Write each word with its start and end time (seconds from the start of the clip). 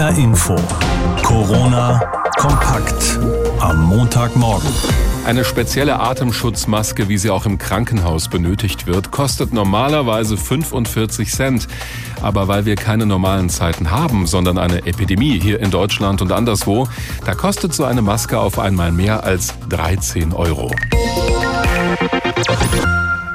HR 0.00 0.16
Info. 0.16 0.56
Corona 1.22 2.00
kompakt 2.38 3.18
am 3.60 3.84
Montagmorgen. 3.84 4.70
Eine 5.26 5.44
spezielle 5.44 6.00
Atemschutzmaske, 6.00 7.10
wie 7.10 7.18
sie 7.18 7.28
auch 7.28 7.44
im 7.44 7.58
Krankenhaus 7.58 8.28
benötigt 8.28 8.86
wird, 8.86 9.10
kostet 9.10 9.52
normalerweise 9.52 10.38
45 10.38 11.30
Cent. 11.30 11.68
Aber 12.22 12.48
weil 12.48 12.64
wir 12.64 12.76
keine 12.76 13.04
normalen 13.04 13.50
Zeiten 13.50 13.90
haben, 13.90 14.26
sondern 14.26 14.56
eine 14.56 14.86
Epidemie 14.86 15.38
hier 15.38 15.60
in 15.60 15.70
Deutschland 15.70 16.22
und 16.22 16.32
anderswo, 16.32 16.88
da 17.26 17.34
kostet 17.34 17.74
so 17.74 17.84
eine 17.84 18.00
Maske 18.00 18.38
auf 18.38 18.58
einmal 18.58 18.92
mehr 18.92 19.24
als 19.24 19.52
13 19.68 20.32
Euro. 20.32 20.70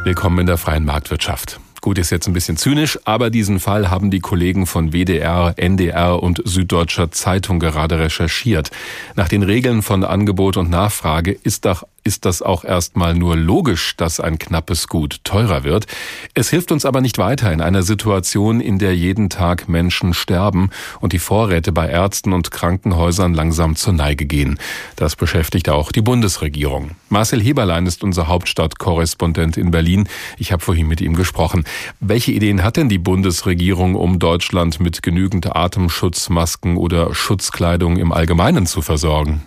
Willkommen 0.03 0.39
in 0.39 0.47
der 0.47 0.57
freien 0.57 0.85
Marktwirtschaft. 0.85 1.59
Gut, 1.85 1.99
ist 1.99 2.09
jetzt 2.09 2.25
ein 2.25 2.33
bisschen 2.33 2.57
zynisch, 2.57 2.97
aber 3.05 3.29
diesen 3.29 3.59
Fall 3.59 3.91
haben 3.91 4.09
die 4.09 4.19
Kollegen 4.19 4.65
von 4.65 4.91
WDR, 4.91 5.53
NDR 5.55 6.23
und 6.23 6.41
Süddeutscher 6.43 7.11
Zeitung 7.11 7.59
gerade 7.59 7.99
recherchiert. 7.99 8.71
Nach 9.13 9.27
den 9.27 9.43
Regeln 9.43 9.83
von 9.83 10.03
Angebot 10.03 10.57
und 10.57 10.71
Nachfrage 10.71 11.31
ist 11.31 11.65
doch 11.65 11.85
ist 12.05 12.23
das 12.23 12.43
auch 12.43 12.63
erstmal 12.63 13.15
nur 13.15 13.35
logisch, 13.35 13.97
dass 13.97 14.19
ein 14.19 14.37
knappes 14.37 14.87
Gut 14.87 15.21
teurer 15.23 15.63
wird. 15.63 15.87
Es 16.35 16.51
hilft 16.51 16.71
uns 16.71 16.85
aber 16.85 17.01
nicht 17.01 17.17
weiter 17.17 17.51
in 17.51 17.61
einer 17.61 17.81
Situation, 17.81 18.61
in 18.61 18.77
der 18.77 18.95
jeden 18.95 19.31
Tag 19.31 19.67
Menschen 19.67 20.13
sterben 20.13 20.69
und 21.01 21.13
die 21.13 21.19
Vorräte 21.19 21.71
bei 21.71 21.89
Ärzten 21.89 22.31
und 22.31 22.51
Krankenhäusern 22.51 23.33
langsam 23.33 23.75
zur 23.75 23.93
Neige 23.93 24.27
gehen. 24.27 24.59
Das 24.95 25.15
beschäftigt 25.15 25.67
auch 25.67 25.91
die 25.91 26.03
Bundesregierung. 26.03 26.91
Marcel 27.09 27.41
Heberlein 27.41 27.87
ist 27.87 28.03
unser 28.03 28.27
Hauptstadtkorrespondent 28.27 29.57
in 29.57 29.71
Berlin. 29.71 30.07
Ich 30.37 30.51
habe 30.51 30.63
vorhin 30.63 30.87
mit 30.87 31.01
ihm 31.01 31.15
gesprochen. 31.15 31.63
Welche 31.99 32.31
Ideen 32.31 32.63
hat 32.63 32.77
denn 32.77 32.87
die 32.87 32.99
Bundesregierung, 32.99 33.95
um 33.95 34.19
Deutschland 34.19 34.79
mit 34.79 35.01
genügend 35.01 35.55
Atemschutzmasken 35.55 36.77
oder 36.77 37.15
Schutzkleidung 37.15 37.97
im 37.97 38.11
Allgemeinen 38.11 38.67
zu 38.67 38.83
versorgen? 38.83 39.41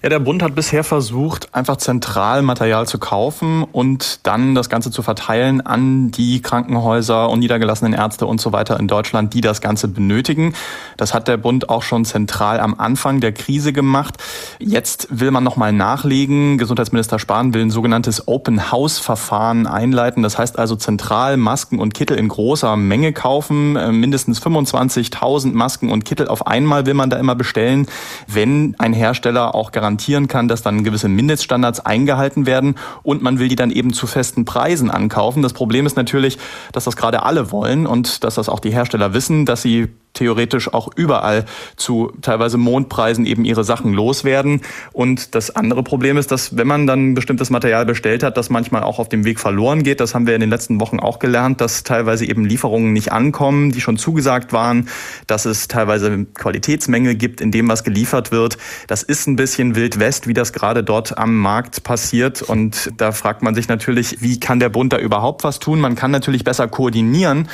Ja, 0.00 0.10
der 0.10 0.20
Bund 0.20 0.44
hat 0.44 0.54
bisher 0.54 0.84
versucht, 0.84 1.52
einfach 1.52 1.76
zentral 1.76 2.42
Material 2.42 2.86
zu 2.86 2.98
kaufen 2.98 3.64
und 3.64 4.20
dann 4.28 4.54
das 4.54 4.68
Ganze 4.68 4.92
zu 4.92 5.02
verteilen 5.02 5.60
an 5.60 6.12
die 6.12 6.40
Krankenhäuser 6.40 7.28
und 7.28 7.40
niedergelassenen 7.40 7.94
Ärzte 7.94 8.24
und 8.26 8.40
so 8.40 8.52
weiter 8.52 8.78
in 8.78 8.86
Deutschland, 8.86 9.34
die 9.34 9.40
das 9.40 9.60
Ganze 9.60 9.88
benötigen. 9.88 10.54
Das 10.96 11.14
hat 11.14 11.26
der 11.26 11.36
Bund 11.36 11.68
auch 11.68 11.82
schon 11.82 12.04
zentral 12.04 12.60
am 12.60 12.76
Anfang 12.78 13.18
der 13.18 13.32
Krise 13.32 13.72
gemacht. 13.72 14.18
Jetzt 14.60 15.08
will 15.10 15.32
man 15.32 15.42
nochmal 15.42 15.72
nachlegen. 15.72 16.58
Gesundheitsminister 16.58 17.18
Spahn 17.18 17.52
will 17.52 17.62
ein 17.62 17.72
sogenanntes 17.72 18.28
Open 18.28 18.70
House 18.70 19.00
Verfahren 19.00 19.66
einleiten. 19.66 20.22
Das 20.22 20.38
heißt 20.38 20.60
also 20.60 20.76
zentral 20.76 21.36
Masken 21.36 21.80
und 21.80 21.92
Kittel 21.92 22.16
in 22.16 22.28
großer 22.28 22.76
Menge 22.76 23.12
kaufen. 23.12 23.74
Äh, 23.74 23.90
mindestens 23.90 24.40
25.000 24.40 25.54
Masken 25.54 25.90
und 25.90 26.04
Kittel 26.04 26.28
auf 26.28 26.46
einmal 26.46 26.86
will 26.86 26.94
man 26.94 27.10
da 27.10 27.16
immer 27.16 27.34
bestellen, 27.34 27.88
wenn 28.28 28.76
ein 28.78 28.92
Hersteller 28.92 29.56
auch 29.56 29.72
garantiert 29.72 29.87
garantieren 29.88 30.28
kann, 30.28 30.48
dass 30.48 30.62
dann 30.62 30.84
gewisse 30.84 31.08
Mindeststandards 31.08 31.80
eingehalten 31.80 32.44
werden 32.44 32.74
und 33.02 33.22
man 33.22 33.38
will 33.38 33.48
die 33.48 33.56
dann 33.56 33.70
eben 33.70 33.94
zu 33.94 34.06
festen 34.06 34.44
Preisen 34.44 34.90
ankaufen. 34.90 35.42
Das 35.42 35.54
Problem 35.54 35.86
ist 35.86 35.96
natürlich, 35.96 36.36
dass 36.72 36.84
das 36.84 36.94
gerade 36.94 37.22
alle 37.22 37.50
wollen 37.52 37.86
und 37.86 38.22
dass 38.22 38.34
das 38.34 38.50
auch 38.50 38.60
die 38.60 38.70
Hersteller 38.70 39.14
wissen, 39.14 39.46
dass 39.46 39.62
sie 39.62 39.88
theoretisch 40.18 40.72
auch 40.72 40.90
überall 40.96 41.44
zu 41.76 42.12
teilweise 42.22 42.58
Mondpreisen 42.58 43.24
eben 43.24 43.44
ihre 43.44 43.64
Sachen 43.64 43.92
loswerden. 43.92 44.60
Und 44.92 45.34
das 45.34 45.54
andere 45.54 45.82
Problem 45.82 46.16
ist, 46.16 46.30
dass 46.30 46.56
wenn 46.56 46.66
man 46.66 46.86
dann 46.86 47.14
bestimmtes 47.14 47.50
Material 47.50 47.86
bestellt 47.86 48.22
hat, 48.22 48.36
das 48.36 48.50
manchmal 48.50 48.82
auch 48.82 48.98
auf 48.98 49.08
dem 49.08 49.24
Weg 49.24 49.40
verloren 49.40 49.82
geht. 49.82 50.00
Das 50.00 50.14
haben 50.14 50.26
wir 50.26 50.34
in 50.34 50.40
den 50.40 50.50
letzten 50.50 50.80
Wochen 50.80 51.00
auch 51.00 51.18
gelernt, 51.18 51.60
dass 51.60 51.84
teilweise 51.84 52.26
eben 52.26 52.44
Lieferungen 52.44 52.92
nicht 52.92 53.12
ankommen, 53.12 53.70
die 53.72 53.80
schon 53.80 53.96
zugesagt 53.96 54.52
waren, 54.52 54.88
dass 55.26 55.44
es 55.44 55.68
teilweise 55.68 56.26
Qualitätsmängel 56.34 57.14
gibt 57.14 57.40
in 57.40 57.50
dem, 57.50 57.68
was 57.68 57.84
geliefert 57.84 58.32
wird. 58.32 58.58
Das 58.88 59.02
ist 59.02 59.26
ein 59.26 59.36
bisschen 59.36 59.76
Wild 59.76 60.00
West, 60.00 60.26
wie 60.26 60.34
das 60.34 60.52
gerade 60.52 60.82
dort 60.82 61.16
am 61.16 61.36
Markt 61.36 61.84
passiert. 61.84 62.42
Und 62.42 62.90
da 62.96 63.12
fragt 63.12 63.42
man 63.42 63.54
sich 63.54 63.68
natürlich, 63.68 64.20
wie 64.20 64.40
kann 64.40 64.58
der 64.58 64.68
Bund 64.68 64.92
da 64.92 64.98
überhaupt 64.98 65.44
was 65.44 65.60
tun? 65.60 65.80
Man 65.80 65.94
kann 65.94 66.10
natürlich 66.10 66.44
besser 66.44 66.66
koordinieren 66.66 67.48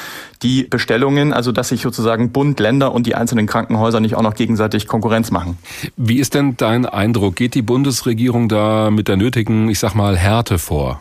die 0.44 0.64
Bestellungen, 0.64 1.32
also 1.32 1.52
dass 1.52 1.70
sich 1.70 1.80
sozusagen 1.80 2.30
Bund, 2.30 2.53
Länder 2.60 2.92
und 2.92 3.06
die 3.06 3.14
einzelnen 3.14 3.46
Krankenhäuser 3.46 4.00
nicht 4.00 4.14
auch 4.14 4.22
noch 4.22 4.34
gegenseitig 4.34 4.86
Konkurrenz 4.86 5.30
machen. 5.30 5.58
Wie 5.96 6.18
ist 6.18 6.34
denn 6.34 6.56
dein 6.56 6.86
Eindruck? 6.86 7.36
Geht 7.36 7.54
die 7.54 7.62
Bundesregierung 7.62 8.48
da 8.48 8.90
mit 8.90 9.08
der 9.08 9.16
nötigen, 9.16 9.68
ich 9.68 9.78
sag 9.78 9.94
mal, 9.94 10.16
Härte 10.16 10.58
vor? 10.58 11.00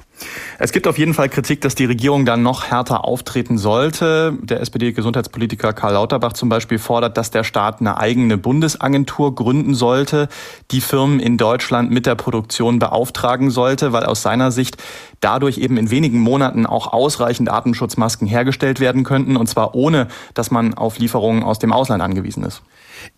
Es 0.59 0.71
gibt 0.71 0.87
auf 0.87 0.97
jeden 0.97 1.13
Fall 1.13 1.29
Kritik, 1.29 1.61
dass 1.61 1.75
die 1.75 1.85
Regierung 1.85 2.25
dann 2.25 2.43
noch 2.43 2.65
härter 2.65 3.05
auftreten 3.05 3.57
sollte. 3.57 4.37
Der 4.41 4.61
SPD-Gesundheitspolitiker 4.61 5.73
Karl 5.73 5.93
Lauterbach 5.93 6.33
zum 6.33 6.49
Beispiel 6.49 6.79
fordert, 6.79 7.17
dass 7.17 7.31
der 7.31 7.43
Staat 7.43 7.81
eine 7.81 7.97
eigene 7.97 8.37
Bundesagentur 8.37 9.35
gründen 9.35 9.73
sollte, 9.73 10.29
die 10.71 10.81
Firmen 10.81 11.19
in 11.19 11.37
Deutschland 11.37 11.91
mit 11.91 12.05
der 12.05 12.15
Produktion 12.15 12.79
beauftragen 12.79 13.49
sollte, 13.49 13.91
weil 13.91 14.05
aus 14.05 14.21
seiner 14.21 14.51
Sicht 14.51 14.77
dadurch 15.19 15.57
eben 15.57 15.77
in 15.77 15.89
wenigen 15.89 16.19
Monaten 16.19 16.65
auch 16.65 16.93
ausreichend 16.93 17.49
Atemschutzmasken 17.49 18.27
hergestellt 18.27 18.79
werden 18.79 19.03
könnten, 19.03 19.35
und 19.35 19.47
zwar 19.47 19.75
ohne, 19.75 20.07
dass 20.33 20.51
man 20.51 20.73
auf 20.73 20.99
Lieferungen 20.99 21.43
aus 21.43 21.59
dem 21.59 21.73
Ausland 21.73 22.01
angewiesen 22.01 22.43
ist. 22.43 22.61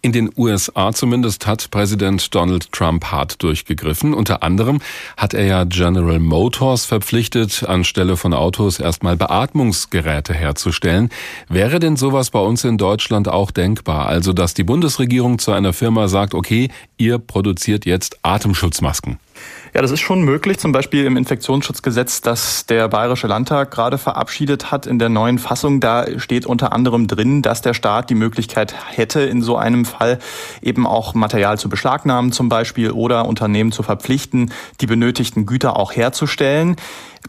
In 0.02 0.12
den 0.12 0.30
USA 0.38 0.94
zumindest 0.94 1.48
hat 1.48 1.72
Präsident 1.72 2.34
Donald 2.34 2.72
Trump 2.72 3.06
hart 3.06 3.42
durchgegriffen. 3.42 4.14
Unter 4.14 4.44
anderem 4.44 4.82
hat 5.18 5.34
er 5.34 5.46
ja 5.46 5.64
General 5.64 6.20
Motors 6.20 6.86
verpflichtet, 6.86 7.64
anstelle 7.68 8.18
von 8.18 8.34
Autos 8.34 8.80
erstmal 8.80 9.18
Beatmungsgeräte 9.18 10.34
herzustellen. 10.34 11.10
Wäre 11.50 11.80
denn 11.80 11.98
sowas 11.98 12.30
bei 12.30 12.40
uns 12.40 12.64
in 12.64 12.78
Deutschland 12.78 13.28
auch 13.28 13.52
denkbar? 13.52 14.08
Also, 14.08 14.34
dass 14.34 14.54
die 14.54 14.64
Bundesregierung 14.64 15.40
zu 15.40 15.52
einer 15.52 15.74
Firma 15.74 16.08
sagt, 16.08 16.34
okay, 16.34 16.70
ihr 16.98 17.18
produziert 17.18 17.86
jetzt 17.86 18.20
Atemschutzmasken. 18.24 19.20
Ja, 19.76 19.82
das 19.82 19.92
ist 19.92 20.00
schon 20.00 20.24
möglich, 20.24 20.58
zum 20.58 20.72
Beispiel 20.72 21.04
im 21.04 21.18
Infektionsschutzgesetz, 21.18 22.22
das 22.22 22.66
der 22.66 22.88
Bayerische 22.88 23.28
Landtag 23.28 23.72
gerade 23.72 23.98
verabschiedet 23.98 24.72
hat 24.72 24.86
in 24.86 25.00
der 25.00 25.10
neuen 25.10 25.38
Fassung. 25.38 25.82
Da 25.82 26.18
steht 26.18 26.46
unter 26.46 26.72
anderem 26.72 27.08
drin, 27.08 27.42
dass 27.42 27.62
der 27.62 27.74
Staat 27.74 28.10
die 28.10 28.16
Möglichkeit 28.16 28.74
hätte, 28.96 29.20
in 29.20 29.42
so 29.42 29.58
einem 29.58 29.84
Fall 29.84 30.20
eben 30.62 30.88
auch 30.88 31.14
Material 31.14 31.60
zu 31.60 31.68
beschlagnahmen 31.68 32.32
zum 32.32 32.48
Beispiel 32.48 32.92
oder 32.92 33.26
Unternehmen 33.26 33.74
zu 33.74 33.84
verpflichten, 33.84 34.54
die 34.80 34.88
benötigten 34.88 35.46
Güter 35.46 35.78
auch 35.78 35.94
herzustellen. 35.94 36.78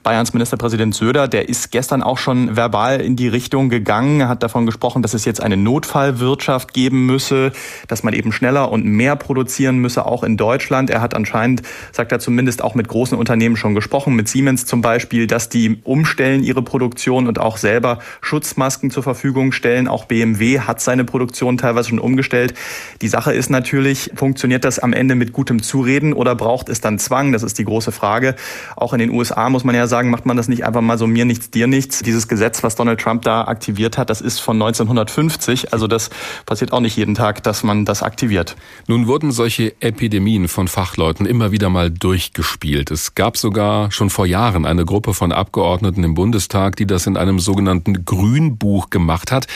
Bayerns 0.02 0.32
Ministerpräsident 0.32 0.94
Söder, 0.94 1.28
der 1.28 1.48
ist 1.48 1.70
gestern 1.70 2.02
auch 2.02 2.18
schon 2.18 2.56
verbal 2.56 3.00
in 3.00 3.16
die 3.16 3.28
Richtung 3.28 3.68
gegangen, 3.68 4.28
hat 4.28 4.42
davon 4.42 4.66
gesprochen, 4.66 5.02
dass 5.02 5.14
es 5.14 5.24
jetzt 5.24 5.42
eine 5.42 5.56
Notfallwirtschaft 5.56 6.72
geben 6.72 7.06
müsse, 7.06 7.52
dass 7.88 8.02
man 8.02 8.14
eben 8.14 8.32
schneller 8.32 8.70
und 8.70 8.84
mehr 8.84 9.16
produzieren 9.16 9.78
müsse, 9.78 10.06
auch 10.06 10.22
in 10.22 10.36
Deutschland. 10.36 10.90
Er 10.90 11.00
hat 11.00 11.14
anscheinend, 11.14 11.62
sagt 11.92 12.12
er 12.12 12.18
zumindest, 12.18 12.62
auch 12.62 12.74
mit 12.74 12.88
großen 12.88 13.16
Unternehmen 13.16 13.56
schon 13.56 13.74
gesprochen, 13.74 14.14
mit 14.14 14.28
Siemens 14.28 14.66
zum 14.66 14.82
Beispiel, 14.82 15.26
dass 15.26 15.48
die 15.48 15.80
umstellen 15.84 16.42
ihre 16.42 16.62
Produktion 16.62 17.26
und 17.26 17.38
auch 17.38 17.56
selber 17.56 17.98
Schutzmasken 18.20 18.90
zur 18.90 19.02
Verfügung 19.02 19.52
stellen. 19.52 19.88
Auch 19.88 20.04
BMW 20.04 20.60
hat 20.60 20.80
seine 20.80 21.04
Produktion 21.04 21.58
teilweise 21.58 21.90
schon 21.90 21.98
umgestellt. 21.98 22.54
Die 23.02 23.08
Sache 23.08 23.32
ist 23.32 23.50
natürlich, 23.50 24.10
funktioniert 24.14 24.64
das 24.64 24.78
am 24.78 24.92
Ende 24.92 25.14
mit 25.14 25.32
gutem 25.32 25.62
Zureden 25.62 26.12
oder 26.12 26.34
braucht 26.34 26.68
es 26.68 26.80
dann 26.80 26.98
Zwang? 26.98 27.32
Das 27.32 27.42
ist 27.42 27.58
die 27.58 27.64
große 27.64 27.92
Frage. 27.92 28.36
Auch 28.76 28.92
in 28.92 28.98
den 28.98 29.10
USA 29.10 29.50
muss 29.50 29.64
man 29.64 29.74
ja 29.74 29.85
sagen, 29.86 30.10
macht 30.10 30.26
man 30.26 30.36
das 30.36 30.48
nicht 30.48 30.64
einfach 30.64 30.80
mal 30.80 30.98
so 30.98 31.06
mir 31.06 31.24
nichts, 31.24 31.50
dir 31.50 31.66
nichts. 31.66 32.00
Dieses 32.00 32.28
Gesetz, 32.28 32.62
was 32.62 32.76
Donald 32.76 33.00
Trump 33.00 33.22
da 33.22 33.42
aktiviert 33.42 33.98
hat, 33.98 34.10
das 34.10 34.20
ist 34.20 34.38
von 34.38 34.56
1950. 34.56 35.72
Also 35.72 35.86
das 35.86 36.10
passiert 36.46 36.72
auch 36.72 36.80
nicht 36.80 36.96
jeden 36.96 37.14
Tag, 37.14 37.42
dass 37.42 37.62
man 37.62 37.84
das 37.84 38.02
aktiviert. 38.02 38.56
Nun 38.86 39.06
wurden 39.06 39.32
solche 39.32 39.80
Epidemien 39.80 40.48
von 40.48 40.68
Fachleuten 40.68 41.26
immer 41.26 41.52
wieder 41.52 41.68
mal 41.68 41.90
durchgespielt. 41.90 42.90
Es 42.90 43.14
gab 43.14 43.36
sogar 43.36 43.90
schon 43.92 44.10
vor 44.10 44.26
Jahren 44.26 44.66
eine 44.66 44.84
Gruppe 44.84 45.14
von 45.14 45.32
Abgeordneten 45.32 46.04
im 46.04 46.14
Bundestag, 46.14 46.76
die 46.76 46.86
das 46.86 47.06
in 47.06 47.16
einem 47.16 47.38
sogenannten 47.38 48.04
Grünbuch 48.04 48.90
gemacht 48.90 49.32
hat. 49.32 49.46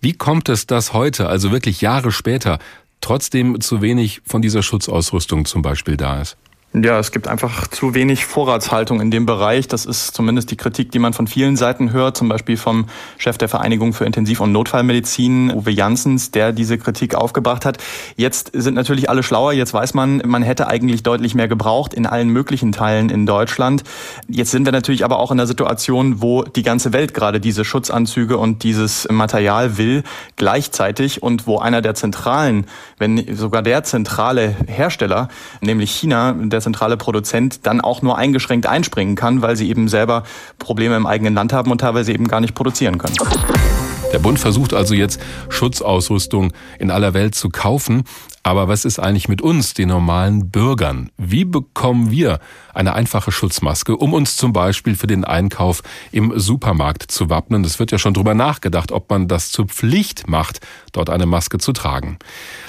Wie 0.00 0.12
kommt 0.12 0.48
es, 0.48 0.66
dass 0.66 0.92
heute, 0.92 1.28
also 1.28 1.50
wirklich 1.52 1.80
Jahre 1.80 2.12
später, 2.12 2.58
trotzdem 3.00 3.60
zu 3.60 3.82
wenig 3.82 4.22
von 4.26 4.42
dieser 4.42 4.62
Schutzausrüstung 4.62 5.44
zum 5.44 5.62
Beispiel 5.62 5.96
da 5.96 6.20
ist? 6.20 6.36
Ja, 6.72 7.00
es 7.00 7.10
gibt 7.10 7.26
einfach 7.26 7.66
zu 7.66 7.94
wenig 7.94 8.26
Vorratshaltung 8.26 9.00
in 9.00 9.10
dem 9.10 9.26
Bereich. 9.26 9.66
Das 9.66 9.86
ist 9.86 10.14
zumindest 10.14 10.52
die 10.52 10.56
Kritik, 10.56 10.92
die 10.92 11.00
man 11.00 11.12
von 11.12 11.26
vielen 11.26 11.56
Seiten 11.56 11.90
hört, 11.90 12.16
zum 12.16 12.28
Beispiel 12.28 12.56
vom 12.56 12.86
Chef 13.18 13.38
der 13.38 13.48
Vereinigung 13.48 13.92
für 13.92 14.04
Intensiv- 14.04 14.38
und 14.38 14.52
Notfallmedizin, 14.52 15.50
Uwe 15.52 15.72
Janssens, 15.72 16.30
der 16.30 16.52
diese 16.52 16.78
Kritik 16.78 17.16
aufgebracht 17.16 17.64
hat. 17.64 17.78
Jetzt 18.14 18.52
sind 18.54 18.74
natürlich 18.74 19.10
alle 19.10 19.24
schlauer. 19.24 19.52
Jetzt 19.52 19.74
weiß 19.74 19.94
man, 19.94 20.22
man 20.24 20.44
hätte 20.44 20.68
eigentlich 20.68 21.02
deutlich 21.02 21.34
mehr 21.34 21.48
gebraucht 21.48 21.92
in 21.92 22.06
allen 22.06 22.28
möglichen 22.28 22.70
Teilen 22.70 23.10
in 23.10 23.26
Deutschland. 23.26 23.82
Jetzt 24.28 24.52
sind 24.52 24.64
wir 24.64 24.70
natürlich 24.70 25.04
aber 25.04 25.18
auch 25.18 25.32
in 25.32 25.38
der 25.38 25.48
Situation, 25.48 26.22
wo 26.22 26.44
die 26.44 26.62
ganze 26.62 26.92
Welt 26.92 27.14
gerade 27.14 27.40
diese 27.40 27.64
Schutzanzüge 27.64 28.38
und 28.38 28.62
dieses 28.62 29.08
Material 29.10 29.76
will, 29.76 30.04
gleichzeitig 30.36 31.20
und 31.20 31.48
wo 31.48 31.58
einer 31.58 31.82
der 31.82 31.96
zentralen, 31.96 32.66
wenn 32.96 33.34
sogar 33.34 33.62
der 33.62 33.82
zentrale 33.82 34.54
Hersteller, 34.68 35.26
nämlich 35.60 35.90
China, 35.90 36.32
der 36.32 36.59
der 36.60 36.64
zentrale 36.64 36.98
Produzent 36.98 37.66
dann 37.66 37.80
auch 37.80 38.02
nur 38.02 38.18
eingeschränkt 38.18 38.66
einspringen 38.66 39.16
kann, 39.16 39.40
weil 39.40 39.56
sie 39.56 39.68
eben 39.68 39.88
selber 39.88 40.24
Probleme 40.58 40.94
im 40.96 41.06
eigenen 41.06 41.34
Land 41.34 41.52
haben 41.52 41.70
und 41.70 41.78
teilweise 41.80 42.12
eben 42.12 42.28
gar 42.28 42.40
nicht 42.40 42.54
produzieren 42.54 42.98
können. 42.98 43.16
Der 44.12 44.18
Bund 44.18 44.38
versucht 44.38 44.74
also 44.74 44.92
jetzt, 44.94 45.20
Schutzausrüstung 45.48 46.52
in 46.78 46.90
aller 46.90 47.14
Welt 47.14 47.34
zu 47.34 47.48
kaufen. 47.48 48.02
Aber 48.42 48.68
was 48.68 48.84
ist 48.84 48.98
eigentlich 48.98 49.28
mit 49.28 49.42
uns, 49.42 49.74
den 49.74 49.88
normalen 49.88 50.50
Bürgern? 50.50 51.10
Wie 51.18 51.44
bekommen 51.44 52.10
wir 52.10 52.40
eine 52.72 52.94
einfache 52.94 53.32
Schutzmaske, 53.32 53.96
um 53.96 54.14
uns 54.14 54.36
zum 54.36 54.54
Beispiel 54.54 54.96
für 54.96 55.06
den 55.06 55.24
Einkauf 55.24 55.82
im 56.10 56.32
Supermarkt 56.38 57.10
zu 57.10 57.28
wappnen? 57.28 57.64
Es 57.64 57.78
wird 57.78 57.92
ja 57.92 57.98
schon 57.98 58.14
drüber 58.14 58.34
nachgedacht, 58.34 58.92
ob 58.92 59.10
man 59.10 59.28
das 59.28 59.52
zur 59.52 59.66
Pflicht 59.66 60.26
macht, 60.26 60.60
dort 60.92 61.10
eine 61.10 61.26
Maske 61.26 61.58
zu 61.58 61.72
tragen. 61.72 62.18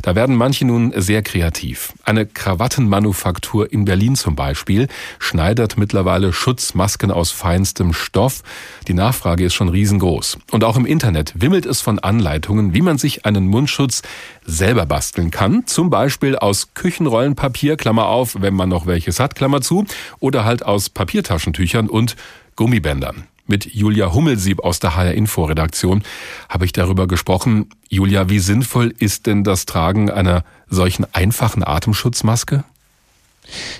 Da 0.01 0.13
werden 0.13 0.35
manche 0.35 0.65
nun 0.65 0.93
sehr 0.95 1.23
kreativ. 1.23 1.93
Eine 2.11 2.25
Krawattenmanufaktur 2.25 3.71
in 3.71 3.85
Berlin 3.85 4.17
zum 4.17 4.35
Beispiel 4.35 4.89
schneidert 5.17 5.77
mittlerweile 5.77 6.33
Schutzmasken 6.33 7.09
aus 7.09 7.31
feinstem 7.31 7.93
Stoff. 7.93 8.43
Die 8.89 8.93
Nachfrage 8.93 9.45
ist 9.45 9.53
schon 9.53 9.69
riesengroß. 9.69 10.37
Und 10.51 10.65
auch 10.65 10.75
im 10.75 10.85
Internet 10.85 11.31
wimmelt 11.37 11.65
es 11.65 11.79
von 11.79 11.99
Anleitungen, 11.99 12.73
wie 12.73 12.81
man 12.81 12.97
sich 12.97 13.25
einen 13.25 13.47
Mundschutz 13.47 14.01
selber 14.45 14.85
basteln 14.85 15.31
kann. 15.31 15.65
Zum 15.67 15.89
Beispiel 15.89 16.35
aus 16.35 16.73
Küchenrollenpapier, 16.73 17.77
Klammer 17.77 18.07
auf, 18.07 18.35
wenn 18.41 18.55
man 18.55 18.67
noch 18.67 18.87
welches 18.87 19.21
hat, 19.21 19.35
Klammer 19.35 19.61
zu, 19.61 19.85
oder 20.19 20.43
halt 20.43 20.65
aus 20.65 20.89
Papiertaschentüchern 20.89 21.87
und 21.87 22.17
Gummibändern. 22.57 23.30
Mit 23.51 23.75
Julia 23.75 24.13
Hummelsieb 24.13 24.61
aus 24.61 24.79
der 24.79 24.95
HR 24.95 25.13
Info 25.13 25.43
Redaktion 25.43 26.03
habe 26.47 26.63
ich 26.63 26.71
darüber 26.71 27.05
gesprochen. 27.05 27.67
Julia, 27.89 28.29
wie 28.29 28.39
sinnvoll 28.39 28.93
ist 28.97 29.25
denn 29.27 29.43
das 29.43 29.65
Tragen 29.65 30.09
einer 30.09 30.45
solchen 30.69 31.05
einfachen 31.11 31.61
Atemschutzmaske? 31.61 32.63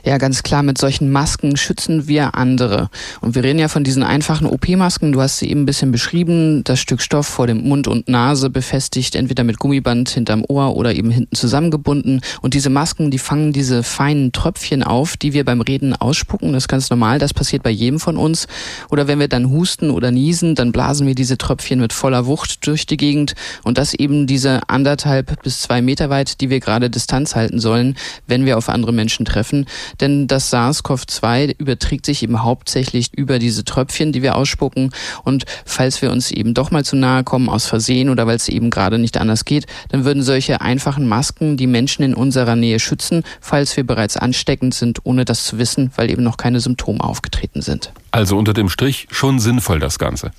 Ja, 0.03 0.17
ganz 0.17 0.43
klar, 0.43 0.63
mit 0.63 0.77
solchen 0.77 1.11
Masken 1.11 1.55
schützen 1.55 2.07
wir 2.07 2.35
andere. 2.35 2.89
Und 3.21 3.35
wir 3.35 3.43
reden 3.43 3.59
ja 3.59 3.67
von 3.67 3.83
diesen 3.83 4.03
einfachen 4.03 4.47
OP-Masken. 4.47 5.11
Du 5.11 5.21
hast 5.21 5.37
sie 5.37 5.49
eben 5.49 5.61
ein 5.61 5.65
bisschen 5.65 5.91
beschrieben. 5.91 6.63
Das 6.63 6.79
Stück 6.79 7.01
Stoff 7.01 7.27
vor 7.27 7.47
dem 7.47 7.67
Mund 7.67 7.87
und 7.87 8.09
Nase 8.09 8.49
befestigt, 8.49 9.15
entweder 9.15 9.43
mit 9.43 9.59
Gummiband 9.59 10.09
hinterm 10.09 10.43
Ohr 10.47 10.75
oder 10.75 10.93
eben 10.93 11.11
hinten 11.11 11.35
zusammengebunden. 11.35 12.21
Und 12.41 12.53
diese 12.53 12.69
Masken, 12.69 13.11
die 13.11 13.19
fangen 13.19 13.53
diese 13.53 13.83
feinen 13.83 14.31
Tröpfchen 14.31 14.83
auf, 14.83 15.17
die 15.17 15.33
wir 15.33 15.45
beim 15.45 15.61
Reden 15.61 15.95
ausspucken. 15.95 16.53
Das 16.53 16.63
ist 16.63 16.67
ganz 16.67 16.89
normal. 16.89 17.19
Das 17.19 17.33
passiert 17.33 17.63
bei 17.63 17.69
jedem 17.69 17.99
von 17.99 18.17
uns. 18.17 18.47
Oder 18.89 19.07
wenn 19.07 19.19
wir 19.19 19.27
dann 19.27 19.51
husten 19.51 19.91
oder 19.91 20.11
niesen, 20.11 20.55
dann 20.55 20.71
blasen 20.71 21.05
wir 21.05 21.15
diese 21.15 21.37
Tröpfchen 21.37 21.79
mit 21.79 21.93
voller 21.93 22.25
Wucht 22.25 22.65
durch 22.65 22.87
die 22.87 22.97
Gegend. 22.97 23.35
Und 23.63 23.77
das 23.77 23.93
eben 23.93 24.25
diese 24.25 24.61
anderthalb 24.67 25.43
bis 25.43 25.61
zwei 25.61 25.81
Meter 25.81 26.09
weit, 26.09 26.41
die 26.41 26.49
wir 26.49 26.59
gerade 26.59 26.89
Distanz 26.89 27.35
halten 27.35 27.59
sollen, 27.59 27.95
wenn 28.27 28.45
wir 28.45 28.57
auf 28.57 28.67
andere 28.67 28.91
Menschen 28.91 29.25
treffen 29.25 29.50
denn 29.99 30.27
das 30.27 30.51
SARS-CoV-2 30.53 31.55
überträgt 31.57 32.05
sich 32.05 32.23
eben 32.23 32.43
hauptsächlich 32.43 33.13
über 33.13 33.39
diese 33.39 33.63
Tröpfchen, 33.63 34.11
die 34.11 34.21
wir 34.21 34.35
ausspucken. 34.35 34.91
Und 35.23 35.45
falls 35.65 36.01
wir 36.01 36.11
uns 36.11 36.31
eben 36.31 36.53
doch 36.53 36.71
mal 36.71 36.85
zu 36.85 36.95
nahe 36.95 37.23
kommen 37.23 37.49
aus 37.49 37.65
Versehen 37.65 38.09
oder 38.09 38.27
weil 38.27 38.35
es 38.35 38.49
eben 38.49 38.69
gerade 38.69 38.97
nicht 38.97 39.17
anders 39.17 39.45
geht, 39.45 39.65
dann 39.89 40.05
würden 40.05 40.23
solche 40.23 40.61
einfachen 40.61 41.07
Masken 41.07 41.57
die 41.57 41.67
Menschen 41.67 42.03
in 42.03 42.13
unserer 42.13 42.55
Nähe 42.55 42.79
schützen, 42.79 43.23
falls 43.39 43.75
wir 43.77 43.85
bereits 43.85 44.17
ansteckend 44.17 44.73
sind, 44.73 44.99
ohne 45.03 45.25
das 45.25 45.45
zu 45.45 45.57
wissen, 45.57 45.91
weil 45.95 46.09
eben 46.09 46.23
noch 46.23 46.37
keine 46.37 46.59
Symptome 46.59 47.01
aufgetreten 47.01 47.61
sind. 47.61 47.91
Also 48.11 48.37
unter 48.37 48.53
dem 48.53 48.69
Strich 48.69 49.07
schon 49.11 49.39
sinnvoll 49.39 49.79
das 49.79 49.99
Ganze. 49.99 50.31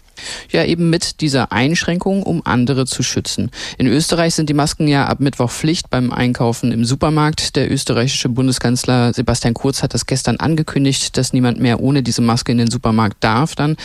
Ja, 0.51 0.65
eben 0.65 0.91
mit 0.91 1.21
dieser 1.21 1.53
Einschränkung, 1.53 2.23
um 2.23 2.43
andere 2.45 2.87
zu 2.87 3.03
schützen. 3.03 3.51
In 3.79 3.87
Österreich 3.87 4.35
sind 4.35 4.49
die 4.49 4.55
Masken 4.55 4.89
ja 4.89 5.07
ab 5.07 5.21
Mittwoch 5.21 5.51
Pflicht 5.51 5.91
beim 5.91 6.13
Einkaufen 6.13 6.73
im 6.73 6.85
Supermarkt. 6.85 7.57
Der 7.57 7.71
österreichische 7.71 8.29
Bundeskanzler 8.29 9.13
Sebastian 9.13 9.55
Kurz 9.55 9.83
hat 9.83 9.95
das 9.95 10.07
gestern 10.07 10.37
angekündigt, 10.37 11.17
dass 11.17 11.33
niemand 11.33 11.61
mehr 11.61 11.81
ohne 11.81 12.03
diese 12.03 12.23
Maske 12.23 12.53
in 12.53 12.59
den 12.59 12.71
Supermarkt 12.71 13.17
darf 13.21 13.55
dann. 13.55 13.77